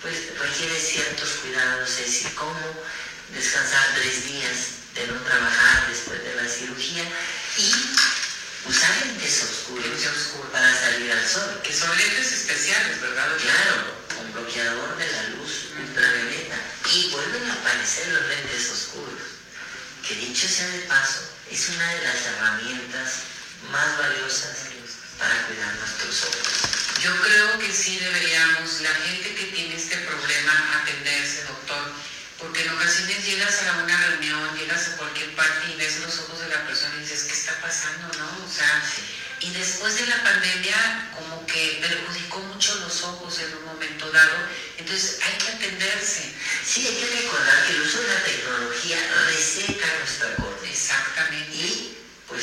[0.00, 2.58] pues requiere ciertos cuidados, es decir, cómo
[3.34, 4.56] descansar tres días
[4.94, 7.04] de no trabajar después de la cirugía
[7.58, 7.72] y
[8.68, 11.60] usar lentes oscuros, oscuro para salir al sol.
[11.62, 13.28] Que son lentes especiales, ¿verdad?
[13.36, 16.56] Claro, un bloqueador de la luz ultravioleta.
[16.94, 19.20] Y vuelven a aparecer los lentes oscuros,
[20.06, 21.20] que dicho sea de paso,
[21.50, 23.10] es una de las herramientas
[23.70, 24.68] más valiosas
[25.18, 27.02] para cuidar nuestros ojos.
[27.02, 31.92] Yo creo que sí deberíamos, la gente que tiene este problema, atenderse, doctor,
[32.38, 36.40] porque en ocasiones llegas a una reunión, llegas a cualquier parte y ves los ojos
[36.40, 38.08] de la persona y dices, ¿qué está pasando?
[38.18, 38.46] ¿No?
[38.46, 38.82] O sea,
[39.40, 44.36] y después de la pandemia como que perjudicó mucho los ojos en un momento dado,
[44.78, 46.34] entonces hay que atenderse.
[46.64, 50.70] Sí, hay que recordar que el uso de la tecnología reseca nuestra córnea.
[50.70, 51.56] Exactamente.
[51.56, 52.42] Y pues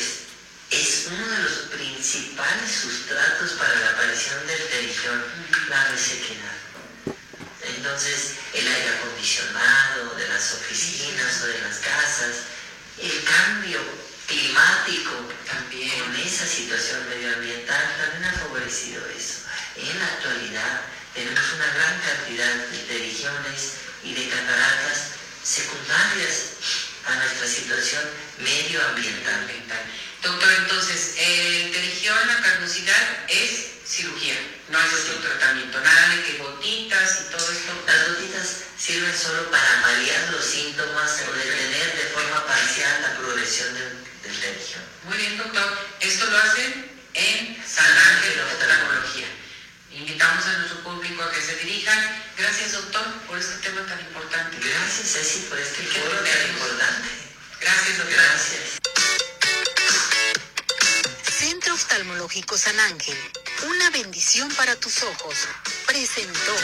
[0.70, 5.22] es uno de los principales sustratos para la aparición del terigión,
[5.68, 6.56] la resequedad.
[7.62, 12.36] Entonces, el aire acondicionado de las oficinas o de las casas,
[12.98, 13.80] el cambio
[14.26, 15.12] climático
[15.46, 19.46] también con esa situación medioambiental también ha favorecido eso.
[19.76, 20.80] En la actualidad
[21.14, 25.10] tenemos una gran cantidad de terigiones y de cataratas
[25.44, 26.56] secundarias
[27.06, 28.02] a nuestra situación
[28.38, 29.46] medioambiental.
[30.26, 34.34] Doctor, entonces, el terigión, la carnosidad es cirugía,
[34.70, 37.72] no hay otro tratamiento, nada de que gotitas y todo esto.
[37.86, 43.72] Las gotitas sirven solo para paliar los síntomas o detener de forma parcial la progresión
[43.74, 44.56] del, del.
[45.04, 45.78] Muy bien, doctor.
[46.00, 49.28] Esto lo hacen en San Ángel Oftalmología.
[49.92, 52.22] Invitamos a nuestro público a que se dirijan.
[52.36, 54.56] Gracias, doctor, por este tema tan importante.
[54.58, 57.08] Gracias, Ceci, por este foro tan importante.
[57.60, 58.16] Gracias, doctor.
[58.16, 58.95] Gracias.
[61.76, 63.18] Oftalmológico San Ángel,
[63.68, 65.46] una bendición para tus ojos,
[65.86, 66.54] presentó.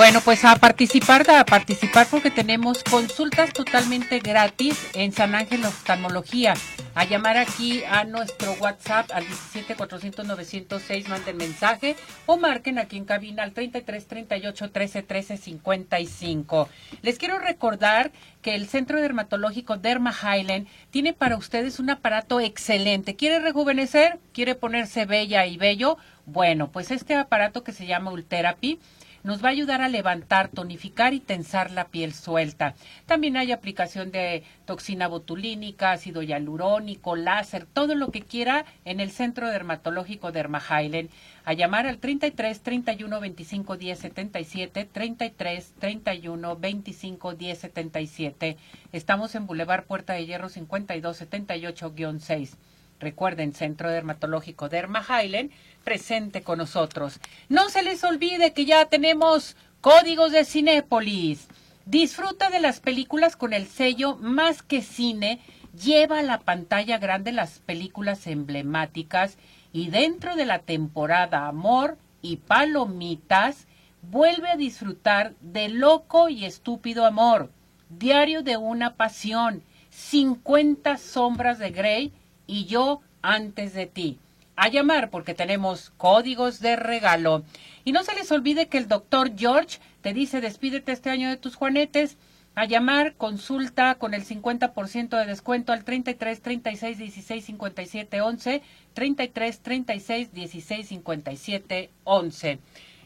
[0.00, 6.54] Bueno, pues a participar, a participar porque tenemos consultas totalmente gratis en San Ángel Oftalmología.
[6.94, 12.96] A llamar aquí a nuestro WhatsApp al 17 400 906, manden mensaje o marquen aquí
[12.96, 16.70] en cabina al 33 38 13 13 55.
[17.02, 18.10] Les quiero recordar
[18.40, 23.16] que el Centro Dermatológico Derma Highland tiene para ustedes un aparato excelente.
[23.16, 24.18] ¿Quiere rejuvenecer?
[24.32, 25.98] ¿Quiere ponerse bella y bello?
[26.24, 28.78] Bueno, pues este aparato que se llama Ultherapy
[29.22, 32.74] nos va a ayudar a levantar, tonificar y tensar la piel suelta.
[33.06, 39.10] También hay aplicación de toxina botulínica, ácido hialurónico, láser, todo lo que quiera en el
[39.10, 41.10] Centro Dermatológico Derma Highland.
[41.44, 48.56] A llamar al 33 31 25 10 77, 33 31 25 10 77.
[48.92, 52.56] Estamos en Boulevard Puerta de Hierro 52 78-6.
[53.00, 55.50] Recuerden, Centro Dermatológico Derma Highland,
[55.84, 57.18] presente con nosotros.
[57.48, 61.48] No se les olvide que ya tenemos códigos de Cinépolis.
[61.86, 65.40] Disfruta de las películas con el sello Más que Cine.
[65.82, 69.38] Lleva a la pantalla grande las películas emblemáticas
[69.72, 73.66] y dentro de la temporada Amor y Palomitas,
[74.02, 77.50] vuelve a disfrutar de Loco y Estúpido Amor,
[77.88, 82.12] Diario de una Pasión, 50 Sombras de Grey
[82.50, 84.18] y Yo antes de ti.
[84.56, 87.44] A llamar porque tenemos códigos de regalo.
[87.84, 91.36] Y no se les olvide que el doctor George te dice despídete este año de
[91.36, 92.18] tus juanetes.
[92.56, 98.62] A llamar, consulta con el 50% de descuento al 33 36 16 57 11,
[98.94, 102.58] 33 36 16 57 11.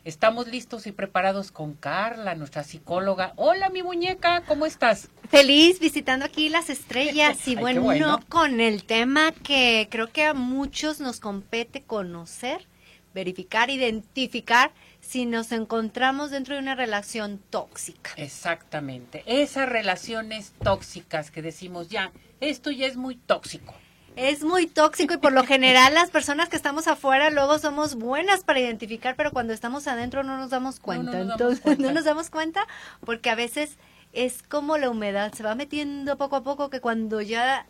[0.05, 3.33] Estamos listos y preparados con Carla, nuestra psicóloga.
[3.37, 5.09] Hola, mi muñeca, ¿cómo estás?
[5.31, 8.21] Feliz visitando aquí las estrellas y Ay, qué bueno, bueno.
[8.29, 12.67] con el tema que creo que a muchos nos compete conocer,
[13.15, 18.11] verificar, identificar si nos encontramos dentro de una relación tóxica.
[18.17, 19.23] Exactamente.
[19.25, 23.73] Esas relaciones tóxicas que decimos ya, esto ya es muy tóxico.
[24.17, 28.45] Es muy tóxico y por lo general las personas que estamos afuera luego somos buenas
[28.45, 31.13] para identificar, pero cuando estamos adentro no nos damos cuenta.
[31.13, 31.83] no nos damos Entonces, cuenta.
[31.83, 32.67] no nos damos cuenta
[33.05, 33.77] porque a veces
[34.13, 37.67] es como la humedad, se va metiendo poco a poco que cuando ya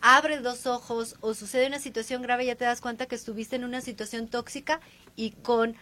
[0.00, 3.64] abres los ojos o sucede una situación grave ya te das cuenta que estuviste en
[3.64, 4.80] una situación tóxica
[5.16, 5.76] y con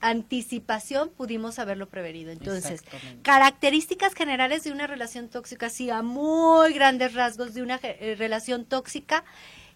[0.00, 2.30] anticipación pudimos haberlo prevenido.
[2.30, 2.82] Entonces,
[3.22, 8.64] características generales de una relación tóxica, sí, a muy grandes rasgos de una eh, relación
[8.64, 9.24] tóxica,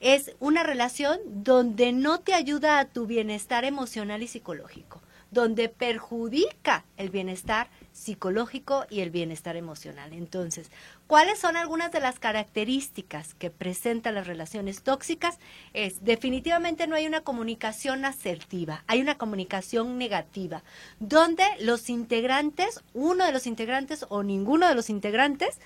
[0.00, 6.84] es una relación donde no te ayuda a tu bienestar emocional y psicológico, donde perjudica
[6.96, 7.68] el bienestar
[8.00, 10.14] psicológico y el bienestar emocional.
[10.14, 10.70] Entonces,
[11.06, 15.38] ¿cuáles son algunas de las características que presentan las relaciones tóxicas?
[15.74, 20.62] Es definitivamente no hay una comunicación asertiva, hay una comunicación negativa,
[20.98, 25.58] donde los integrantes, uno de los integrantes o ninguno de los integrantes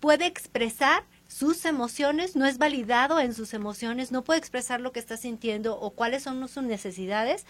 [0.00, 4.98] puede expresar sus emociones, no es validado en sus emociones, no puede expresar lo que
[4.98, 7.46] está sintiendo o cuáles son sus necesidades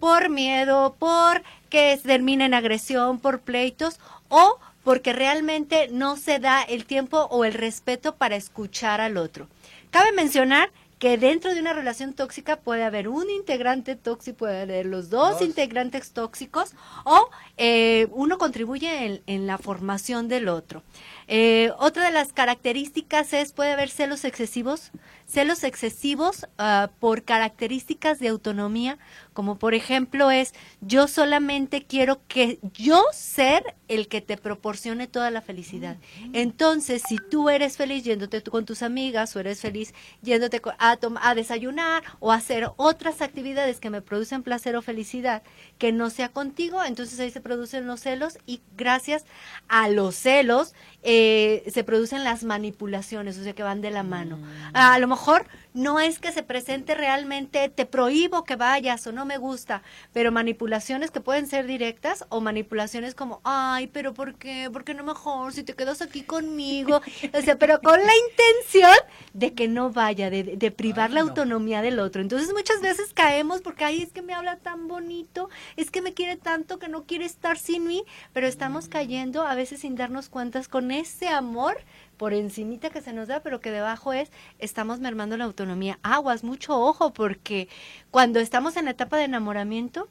[0.00, 6.62] por miedo, por que termine en agresión, por pleitos o porque realmente no se da
[6.62, 9.46] el tiempo o el respeto para escuchar al otro.
[9.90, 14.84] Cabe mencionar que dentro de una relación tóxica puede haber un integrante tóxico, puede haber
[14.84, 15.42] los dos, Dos.
[15.42, 20.82] integrantes tóxicos o eh, uno contribuye en, en la formación del otro.
[21.26, 24.90] Eh, otra de las características es puede haber celos excesivos,
[25.26, 28.98] celos excesivos ah, por características de autonomía,
[29.32, 35.30] como por ejemplo es yo solamente quiero que yo ser el que te proporcione toda
[35.30, 35.96] la felicidad.
[36.32, 40.98] Entonces, si tú eres feliz yéndote tú con tus amigas o eres feliz yéndote a,
[41.22, 45.42] a desayunar o a hacer otras actividades que me producen placer o felicidad
[45.78, 49.24] que no sea contigo, entonces ahí se producen los celos y gracias
[49.68, 54.38] a los celos eh, se producen las manipulaciones, o sea que van de la mano.
[54.72, 59.24] A lo mejor no es que se presente realmente, te prohíbo que vayas o no
[59.24, 64.68] me gusta, pero manipulaciones que pueden ser directas o manipulaciones como, ay, pero ¿por qué?
[64.72, 67.00] ¿Por qué no mejor si te quedas aquí conmigo?
[67.36, 68.96] O sea, pero con la intención
[69.32, 71.28] de que no vaya, de, de privar Ay, la no.
[71.28, 72.22] autonomía del otro.
[72.22, 76.14] Entonces muchas veces caemos porque, ay, es que me habla tan bonito, es que me
[76.14, 80.28] quiere tanto que no quiere estar sin mí, pero estamos cayendo a veces sin darnos
[80.28, 81.78] cuentas con ese amor
[82.20, 85.98] por encimita que se nos da, pero que debajo es, estamos mermando la autonomía.
[86.02, 87.66] Aguas, mucho ojo, porque
[88.10, 90.06] cuando estamos en la etapa de enamoramiento,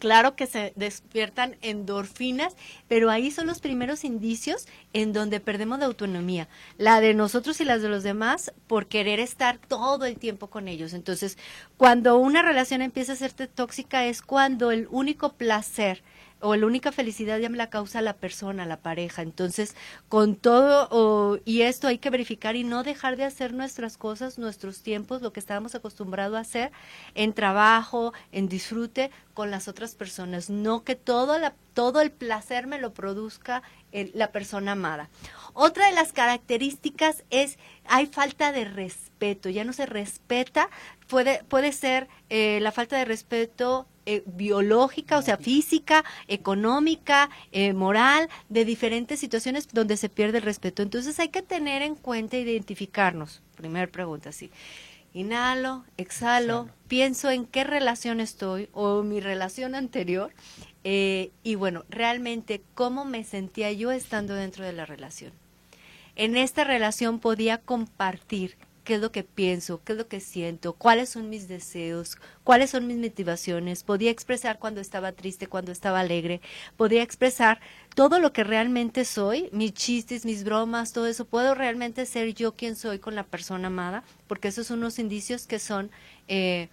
[0.00, 2.56] Claro que se despiertan endorfinas,
[2.88, 7.64] pero ahí son los primeros indicios en donde perdemos la autonomía, la de nosotros y
[7.64, 10.94] las de los demás por querer estar todo el tiempo con ellos.
[10.94, 11.38] Entonces,
[11.76, 16.02] cuando una relación empieza a serte tóxica es cuando el único placer
[16.44, 19.22] o la única felicidad ya me la causa la persona, la pareja.
[19.22, 19.74] Entonces,
[20.10, 24.82] con todo y esto hay que verificar y no dejar de hacer nuestras cosas, nuestros
[24.82, 26.70] tiempos, lo que estábamos acostumbrados a hacer
[27.14, 30.50] en trabajo, en disfrute con las otras personas.
[30.50, 33.62] No que todo, la, todo el placer me lo produzca
[34.12, 35.08] la persona amada.
[35.54, 40.68] Otra de las características es hay falta de respeto, ya no se respeta,
[41.06, 47.72] puede, puede ser eh, la falta de respeto eh, biológica, o sea, física, económica, eh,
[47.72, 50.82] moral, de diferentes situaciones donde se pierde el respeto.
[50.82, 53.42] Entonces hay que tener en cuenta, identificarnos.
[53.56, 54.50] Primer pregunta, sí.
[55.14, 60.32] Inhalo, exhalo, pienso en qué relación estoy o mi relación anterior
[60.82, 65.32] eh, y bueno, realmente cómo me sentía yo estando dentro de la relación.
[66.16, 70.74] En esta relación podía compartir qué es lo que pienso, qué es lo que siento,
[70.74, 73.82] cuáles son mis deseos, cuáles son mis motivaciones.
[73.82, 76.40] Podía expresar cuando estaba triste, cuando estaba alegre.
[76.76, 77.60] Podía expresar
[77.94, 81.24] todo lo que realmente soy, mis chistes, mis bromas, todo eso.
[81.24, 85.46] Puedo realmente ser yo quien soy con la persona amada, porque esos son unos indicios
[85.46, 85.90] que son
[86.28, 86.68] eh,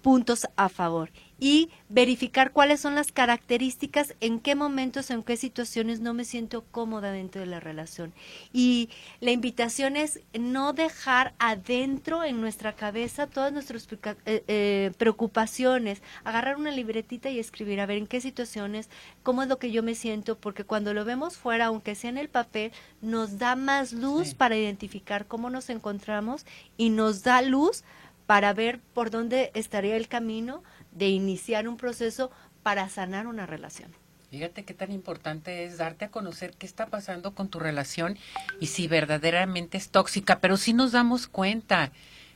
[0.00, 1.10] puntos a favor
[1.42, 6.62] y verificar cuáles son las características, en qué momentos, en qué situaciones no me siento
[6.70, 8.12] cómoda dentro de la relación.
[8.52, 16.00] Y la invitación es no dejar adentro en nuestra cabeza todas nuestras eh, eh, preocupaciones,
[16.22, 18.88] agarrar una libretita y escribir, a ver en qué situaciones,
[19.24, 22.18] cómo es lo que yo me siento, porque cuando lo vemos fuera, aunque sea en
[22.18, 22.70] el papel,
[23.00, 27.82] nos da más luz para identificar cómo nos encontramos y nos da luz
[28.26, 30.62] para ver por dónde estaría el camino
[30.92, 32.30] de iniciar un proceso
[32.62, 33.92] para sanar una relación.
[34.30, 38.16] Fíjate qué tan importante es darte a conocer qué está pasando con tu relación
[38.60, 41.92] y si verdaderamente es tóxica, pero si nos damos cuenta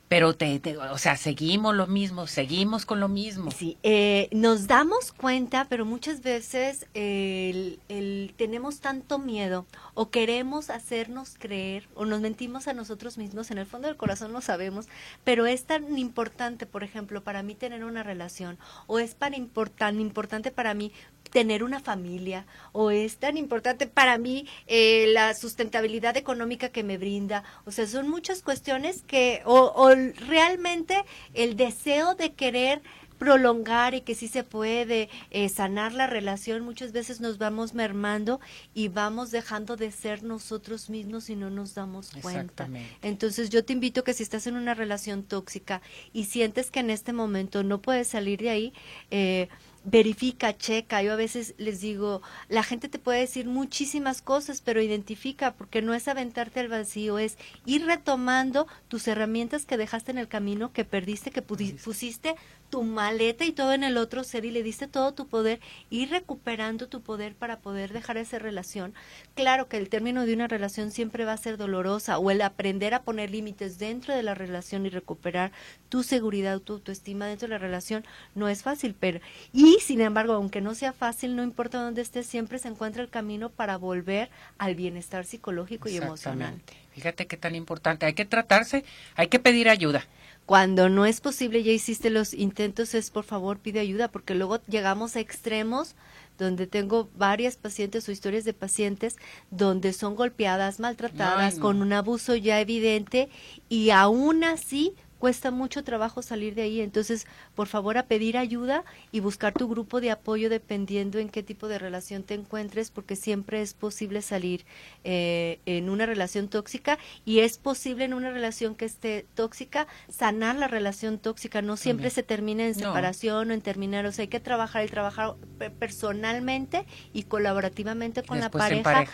[0.07, 3.51] pero te, o sea, seguimos lo mismo, seguimos con lo mismo.
[3.51, 11.35] Sí, eh, nos damos cuenta, pero muchas veces el, tenemos tanto miedo o queremos hacernos
[11.37, 14.87] creer o nos mentimos a nosotros mismos, en el fondo del corazón lo sabemos,
[15.23, 20.51] pero es tan importante, por ejemplo, para mí tener una relación o es tan importante
[20.51, 20.91] para mí
[21.29, 26.97] tener una familia o es tan importante para mí eh, la sustentabilidad económica que me
[26.97, 27.43] brinda.
[27.65, 29.89] O sea, son muchas cuestiones que, o, o
[30.27, 31.03] realmente
[31.33, 32.81] el deseo de querer
[33.17, 38.39] prolongar y que sí se puede eh, sanar la relación, muchas veces nos vamos mermando
[38.73, 42.69] y vamos dejando de ser nosotros mismos y no nos damos cuenta.
[43.01, 45.81] Entonces yo te invito que si estás en una relación tóxica
[46.13, 48.73] y sientes que en este momento no puedes salir de ahí,
[49.11, 49.49] eh,
[49.89, 51.01] verifica, checa.
[51.01, 55.81] Yo a veces les digo, la gente te puede decir muchísimas cosas, pero identifica, porque
[55.81, 60.73] no es aventarte al vacío, es ir retomando tus herramientas que dejaste en el camino,
[60.73, 62.35] que perdiste, que pusiste
[62.69, 65.59] tu maleta y todo en el otro ser y le diste todo tu poder,
[65.89, 68.93] ir recuperando tu poder para poder dejar esa relación.
[69.35, 72.93] Claro que el término de una relación siempre va a ser dolorosa o el aprender
[72.93, 75.51] a poner límites dentro de la relación y recuperar
[75.89, 78.05] tu seguridad, tu autoestima dentro de la relación
[78.35, 79.19] no es fácil, pero
[79.53, 83.09] y sin embargo, aunque no sea fácil, no importa dónde estés, siempre se encuentra el
[83.09, 86.55] camino para volver al bienestar psicológico y emocional.
[86.91, 88.83] Fíjate qué tan importante, hay que tratarse,
[89.15, 90.05] hay que pedir ayuda.
[90.47, 94.61] Cuando no es posible, ya hiciste los intentos, es por favor pide ayuda, porque luego
[94.69, 95.93] llegamos a extremos
[96.37, 99.17] donde tengo varias pacientes o historias de pacientes
[99.51, 103.27] donde son golpeadas, maltratadas, con un abuso ya evidente
[103.67, 106.81] y aún así cuesta mucho trabajo salir de ahí.
[106.81, 111.43] Entonces, por favor, a pedir ayuda y buscar tu grupo de apoyo dependiendo en qué
[111.43, 114.65] tipo de relación te encuentres, porque siempre es posible salir
[115.03, 120.55] eh, en una relación tóxica y es posible en una relación que esté tóxica sanar
[120.55, 121.61] la relación tóxica.
[121.61, 124.05] No siempre se termina en separación o en terminar.
[124.05, 125.35] O sea, hay que trabajar y trabajar
[125.79, 129.05] personalmente y colaborativamente con la pareja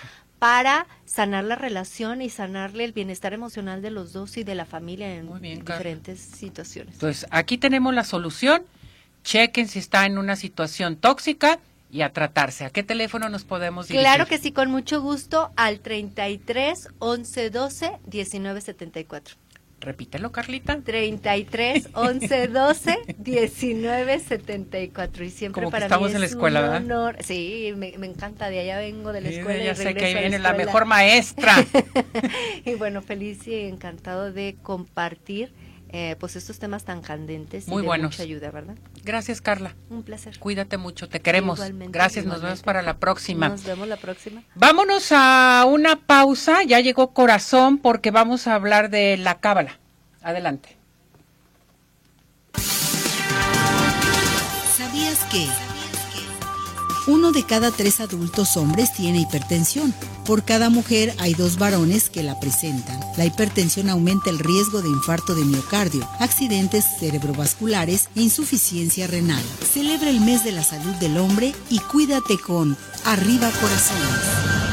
[0.44, 4.66] para sanar la relación y sanarle el bienestar emocional de los dos y de la
[4.66, 5.32] familia en
[5.62, 6.96] diferentes situaciones.
[6.96, 8.66] Entonces, aquí tenemos la solución.
[9.24, 12.66] Chequen si está en una situación tóxica y a tratarse.
[12.66, 14.06] ¿A qué teléfono nos podemos dirigir?
[14.06, 19.36] Claro que sí, con mucho gusto, al 33 11 12 19 74.
[19.84, 20.80] Repítelo, Carlita.
[20.82, 25.24] 33 11 12 19 74.
[25.24, 26.84] Y siempre Como para estamos mí en la escuela, un ¿verdad?
[26.84, 27.18] honor.
[27.22, 28.50] Sí, me, me, encanta.
[28.50, 29.64] De allá vengo de la escuela.
[29.64, 31.56] ya y sé que regreso a viene la, la mejor maestra.
[32.66, 35.52] y bueno, feliz y encantado de compartir
[35.96, 38.12] eh, pues estos temas tan candentes Muy y de buenos.
[38.14, 38.76] mucha ayuda, ¿verdad?
[39.04, 39.76] Gracias, Carla.
[39.92, 40.40] Un placer.
[40.40, 41.60] Cuídate mucho, te queremos.
[41.60, 43.50] Igualmente, Gracias, nos vemos para la próxima.
[43.50, 44.42] Nos vemos la próxima.
[44.56, 49.80] Vámonos a una pausa, ya llegó Corazón porque vamos a hablar de la cábala.
[50.24, 50.78] Adelante.
[54.76, 55.48] ¿Sabías que?
[57.06, 59.94] Uno de cada tres adultos hombres tiene hipertensión.
[60.26, 62.98] Por cada mujer hay dos varones que la presentan.
[63.18, 69.44] La hipertensión aumenta el riesgo de infarto de miocardio, accidentes cerebrovasculares e insuficiencia renal.
[69.74, 74.64] Celebra el mes de la salud del hombre y cuídate con Arriba Corazones.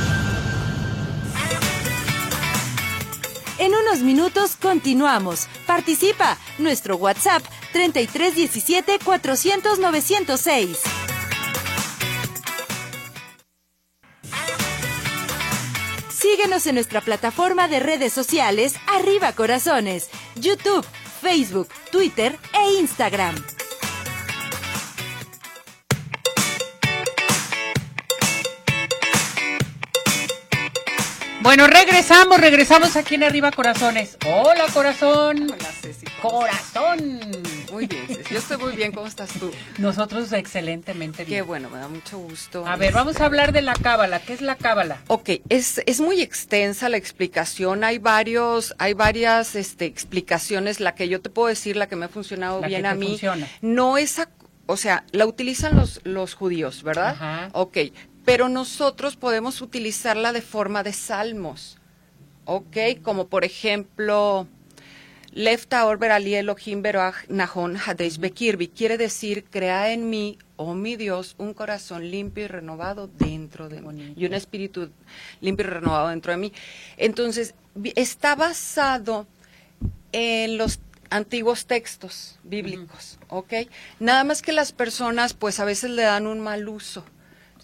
[3.58, 5.48] En unos minutos continuamos.
[5.66, 6.38] Participa.
[6.58, 10.78] Nuestro WhatsApp 3317 400 906.
[16.30, 20.86] Síguenos en nuestra plataforma de redes sociales Arriba Corazones, YouTube,
[21.20, 23.34] Facebook, Twitter e Instagram.
[31.40, 34.16] Bueno, regresamos, regresamos aquí en Arriba Corazones.
[34.24, 35.50] Hola, corazón.
[35.50, 36.06] Hola, Ceci.
[36.22, 37.59] Corazón.
[37.70, 38.06] Muy bien.
[38.30, 38.92] Yo estoy muy bien.
[38.92, 39.50] ¿Cómo estás tú?
[39.78, 41.38] Nosotros excelentemente bien.
[41.38, 42.66] Qué bueno, me da mucho gusto.
[42.66, 44.20] A ver, vamos a hablar de la cábala.
[44.20, 45.00] ¿Qué es la cábala?
[45.08, 47.84] Ok, es, es muy extensa la explicación.
[47.84, 50.80] Hay varios, hay varias este, explicaciones.
[50.80, 52.88] La que yo te puedo decir, la que me ha funcionado La que bien te
[52.88, 53.48] a mí, funciona.
[53.62, 54.28] no es, ac-
[54.66, 57.10] o sea, la utilizan los, los judíos, ¿verdad?
[57.10, 57.48] Ajá.
[57.52, 57.78] Ok,
[58.24, 61.78] pero nosotros podemos utilizarla de forma de salmos,
[62.44, 62.76] ¿ok?
[63.02, 64.46] Como por ejemplo,
[65.32, 70.96] Lefta Orber Ali Elohim Beroach Nahon Hadesh Bekirbi, quiere decir, crea en mí, oh mi
[70.96, 74.90] Dios, un corazón limpio y renovado dentro de mí, y un espíritu
[75.40, 76.52] limpio y renovado dentro de mí.
[76.96, 77.54] Entonces,
[77.94, 79.26] está basado
[80.12, 83.52] en los antiguos textos bíblicos, ¿ok?
[84.00, 87.04] Nada más que las personas, pues a veces le dan un mal uso,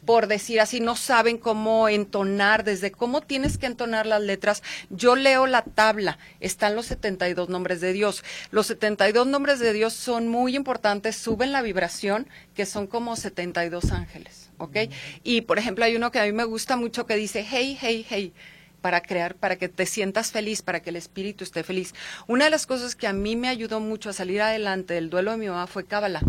[0.06, 4.62] por decir así, no saben cómo entonar, desde cómo tienes que entonar las letras.
[4.88, 8.24] Yo leo la tabla, están los 72 nombres de Dios.
[8.50, 13.90] Los 72 nombres de Dios son muy importantes, suben la vibración, que son como 72
[13.90, 14.76] ángeles, ¿ok?
[15.24, 18.06] Y por ejemplo, hay uno que a mí me gusta mucho que dice, hey, hey,
[18.08, 18.32] hey
[18.80, 21.92] para crear, para que te sientas feliz, para que el espíritu esté feliz.
[22.28, 25.32] Una de las cosas que a mí me ayudó mucho a salir adelante del duelo
[25.32, 26.22] de mi mamá fue Cábala.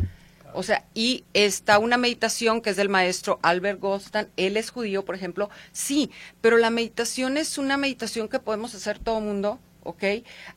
[0.54, 5.06] O sea, y está una meditación que es del maestro Albert Gostan, él es judío,
[5.06, 6.10] por ejemplo, sí,
[6.42, 10.04] pero la meditación es una meditación que podemos hacer todo mundo, ¿ok?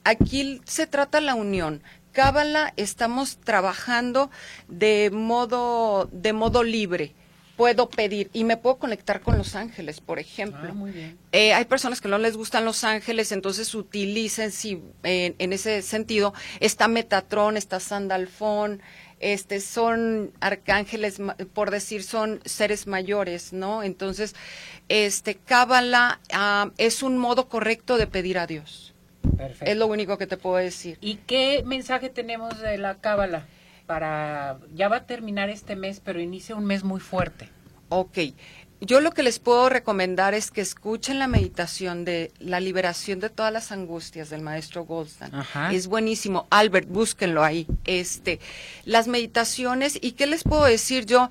[0.05, 1.82] Aquí se trata la unión.
[2.12, 4.30] Cábala estamos trabajando
[4.68, 7.14] de modo, de modo libre.
[7.57, 10.70] Puedo pedir y me puedo conectar con los ángeles, por ejemplo.
[10.70, 11.18] Ah, muy bien.
[11.30, 14.51] Eh, hay personas que no les gustan los ángeles, entonces utilicen
[15.03, 16.32] en, en ese sentido.
[16.59, 18.80] Está Metatron, está Sandalfón,
[19.20, 21.20] este, son arcángeles,
[21.52, 23.82] por decir, son seres mayores, ¿no?
[23.82, 24.34] Entonces,
[24.88, 28.94] este, Cábala ah, es un modo correcto de pedir a Dios.
[29.36, 29.70] Perfecto.
[29.70, 30.98] Es lo único que te puedo decir.
[31.00, 33.46] ¿Y qué mensaje tenemos de la cábala?
[33.86, 37.48] Para ya va a terminar este mes, pero inicia un mes muy fuerte.
[37.90, 38.18] Ok.
[38.80, 43.28] Yo lo que les puedo recomendar es que escuchen la meditación de la liberación de
[43.28, 45.34] todas las angustias del maestro Goldstan.
[45.34, 45.72] Ajá.
[45.72, 46.46] Es buenísimo.
[46.50, 47.66] Albert, búsquenlo ahí.
[47.84, 48.40] Este,
[48.86, 51.30] las meditaciones y qué les puedo decir yo.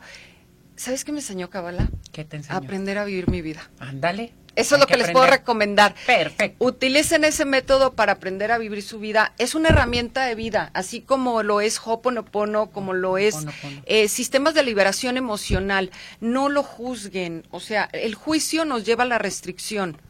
[0.75, 1.89] ¿Sabes qué me enseñó Kabbalah?
[2.11, 2.57] ¿Qué te enseñó?
[2.57, 3.69] Aprender a vivir mi vida.
[3.79, 4.31] Ándale.
[4.59, 5.95] Eso es lo que, les puedo recomendar.
[6.05, 6.65] Perfecto.
[6.65, 9.33] Utilicen ese método para aprender a vivir su vida.
[9.37, 13.45] Es una herramienta de vida, así como lo es Hoponopono, como lo es
[13.85, 15.91] eh, sistemas de liberación emocional.
[16.19, 17.47] No lo juzguen.
[17.51, 20.01] O sea, el juicio nos lleva a la restricción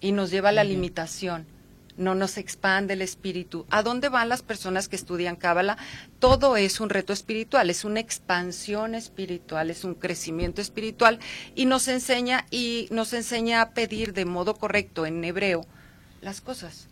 [0.00, 1.46] y nos lleva a la limitación.
[1.96, 3.66] No nos expande el espíritu.
[3.70, 5.78] ¿A dónde van las personas que estudian Cábala?
[6.18, 11.18] Todo es un reto espiritual, es una expansión espiritual, es un crecimiento espiritual
[11.54, 15.66] y nos enseña y nos enseña a pedir de modo correcto en hebreo
[16.20, 16.88] las cosas.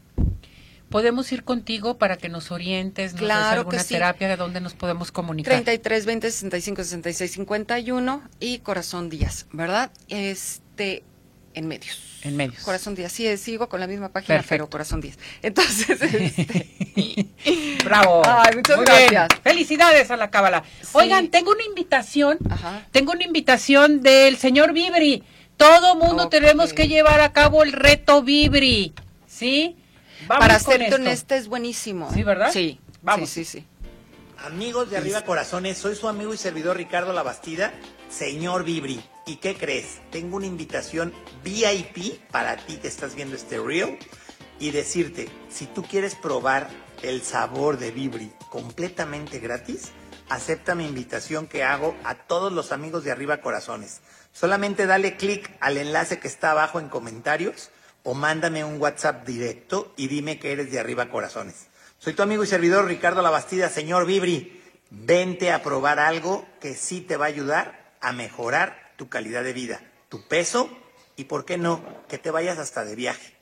[0.91, 3.95] Podemos ir contigo para que nos orientes, nos des Claro alguna que sí.
[3.95, 5.53] terapia de donde nos podemos comunicar.
[5.53, 9.91] 33 20 65 66 51 y Corazón Díaz, ¿verdad?
[10.09, 11.03] Este
[11.55, 11.99] en medios.
[12.23, 12.63] En medios.
[12.63, 14.51] Corazón Díaz, sí, sigo con la misma página, Perfecto.
[14.51, 15.19] pero Corazón Díaz.
[15.43, 17.29] Entonces, este,
[17.85, 18.23] Bravo.
[18.25, 19.09] Ay, muchas Muy bien.
[19.11, 19.41] gracias.
[19.43, 20.65] Felicidades a la cábala.
[20.81, 20.89] Sí.
[20.93, 22.39] Oigan, tengo una invitación.
[22.51, 22.87] Ajá.
[22.93, 25.23] Tengo una invitación del señor Vibri.
[25.57, 28.95] Todo mundo tenemos que llevar a cabo el reto Vibri.
[29.27, 29.77] ¿Sí?
[30.27, 30.95] Vamos Para esto.
[30.97, 32.11] honesta es buenísimo.
[32.13, 32.51] Sí, ¿verdad?
[32.53, 32.81] Sí.
[33.03, 33.29] Vamos.
[33.29, 33.67] Sí, sí, sí.
[34.47, 37.73] Amigos de Arriba Corazones, soy su amigo y servidor Ricardo Labastida,
[38.11, 39.01] señor Vibri.
[39.27, 40.01] ¿Y qué crees?
[40.11, 41.13] Tengo una invitación
[41.43, 43.99] VIP para ti que estás viendo este reel
[44.59, 46.69] y decirte, si tú quieres probar
[47.03, 49.93] el sabor de Vibri completamente gratis,
[50.29, 54.03] acepta mi invitación que hago a todos los amigos de Arriba Corazones.
[54.33, 57.71] Solamente dale clic al enlace que está abajo en comentarios
[58.03, 61.69] o mándame un WhatsApp directo y dime que eres de Arriba Corazones.
[61.99, 64.61] Soy tu amigo y servidor Ricardo Labastida, señor Vibri.
[64.91, 69.53] Vente a probar algo que sí te va a ayudar a mejorar tu calidad de
[69.53, 70.69] vida, tu peso
[71.17, 73.35] y, ¿por qué no?, que te vayas hasta de viaje.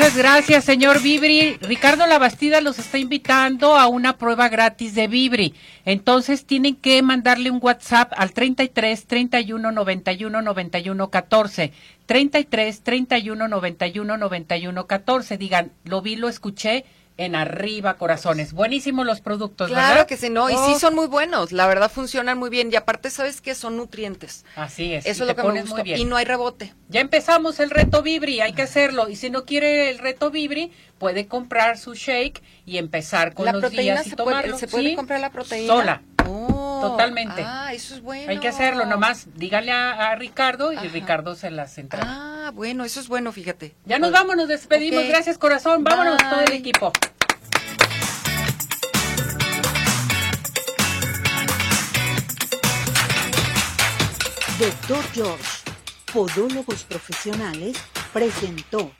[0.00, 1.58] Muchas gracias, señor Vibri.
[1.60, 5.54] Ricardo Labastida los está invitando a una prueba gratis de Vibri.
[5.84, 11.72] Entonces tienen que mandarle un WhatsApp al 33 31 91 91 14.
[12.06, 15.36] 33 31 91 91 14.
[15.36, 16.86] Digan, lo vi, lo escuché
[17.20, 18.54] en arriba, corazones.
[18.54, 20.06] Buenísimos los productos, Claro ¿verdad?
[20.06, 22.76] que sí, no, y Oh, sí son muy buenos, la verdad funcionan muy bien y
[22.76, 24.46] aparte sabes que son nutrientes.
[24.56, 25.04] Así es.
[25.04, 25.98] Eso y es lo que me gusta muy bien.
[26.00, 26.72] y no hay rebote.
[26.88, 29.10] Ya empezamos el reto Vibri, hay que hacerlo.
[29.10, 33.52] Y si no quiere el reto Vibri, puede comprar su shake y empezar con la
[33.52, 34.58] los proteína días y se puede, tomarlo.
[34.58, 34.96] se puede ¿sí?
[34.96, 36.02] comprar la proteína Sola.
[36.30, 37.42] Oh, Totalmente.
[37.44, 38.30] Ah, eso es bueno.
[38.30, 42.00] Hay que hacerlo, nomás dígale a, a Ricardo y Ricardo se las entra.
[42.04, 43.74] Ah, bueno, eso es bueno, fíjate.
[43.84, 45.04] Ya nos vamos, nos despedimos.
[45.06, 45.84] Gracias, corazón.
[45.84, 46.30] Vámonos Bye.
[46.30, 46.92] todo el equipo.
[54.58, 55.44] Doctor George,
[56.12, 57.78] Podólogos Profesionales,
[58.12, 58.92] presentó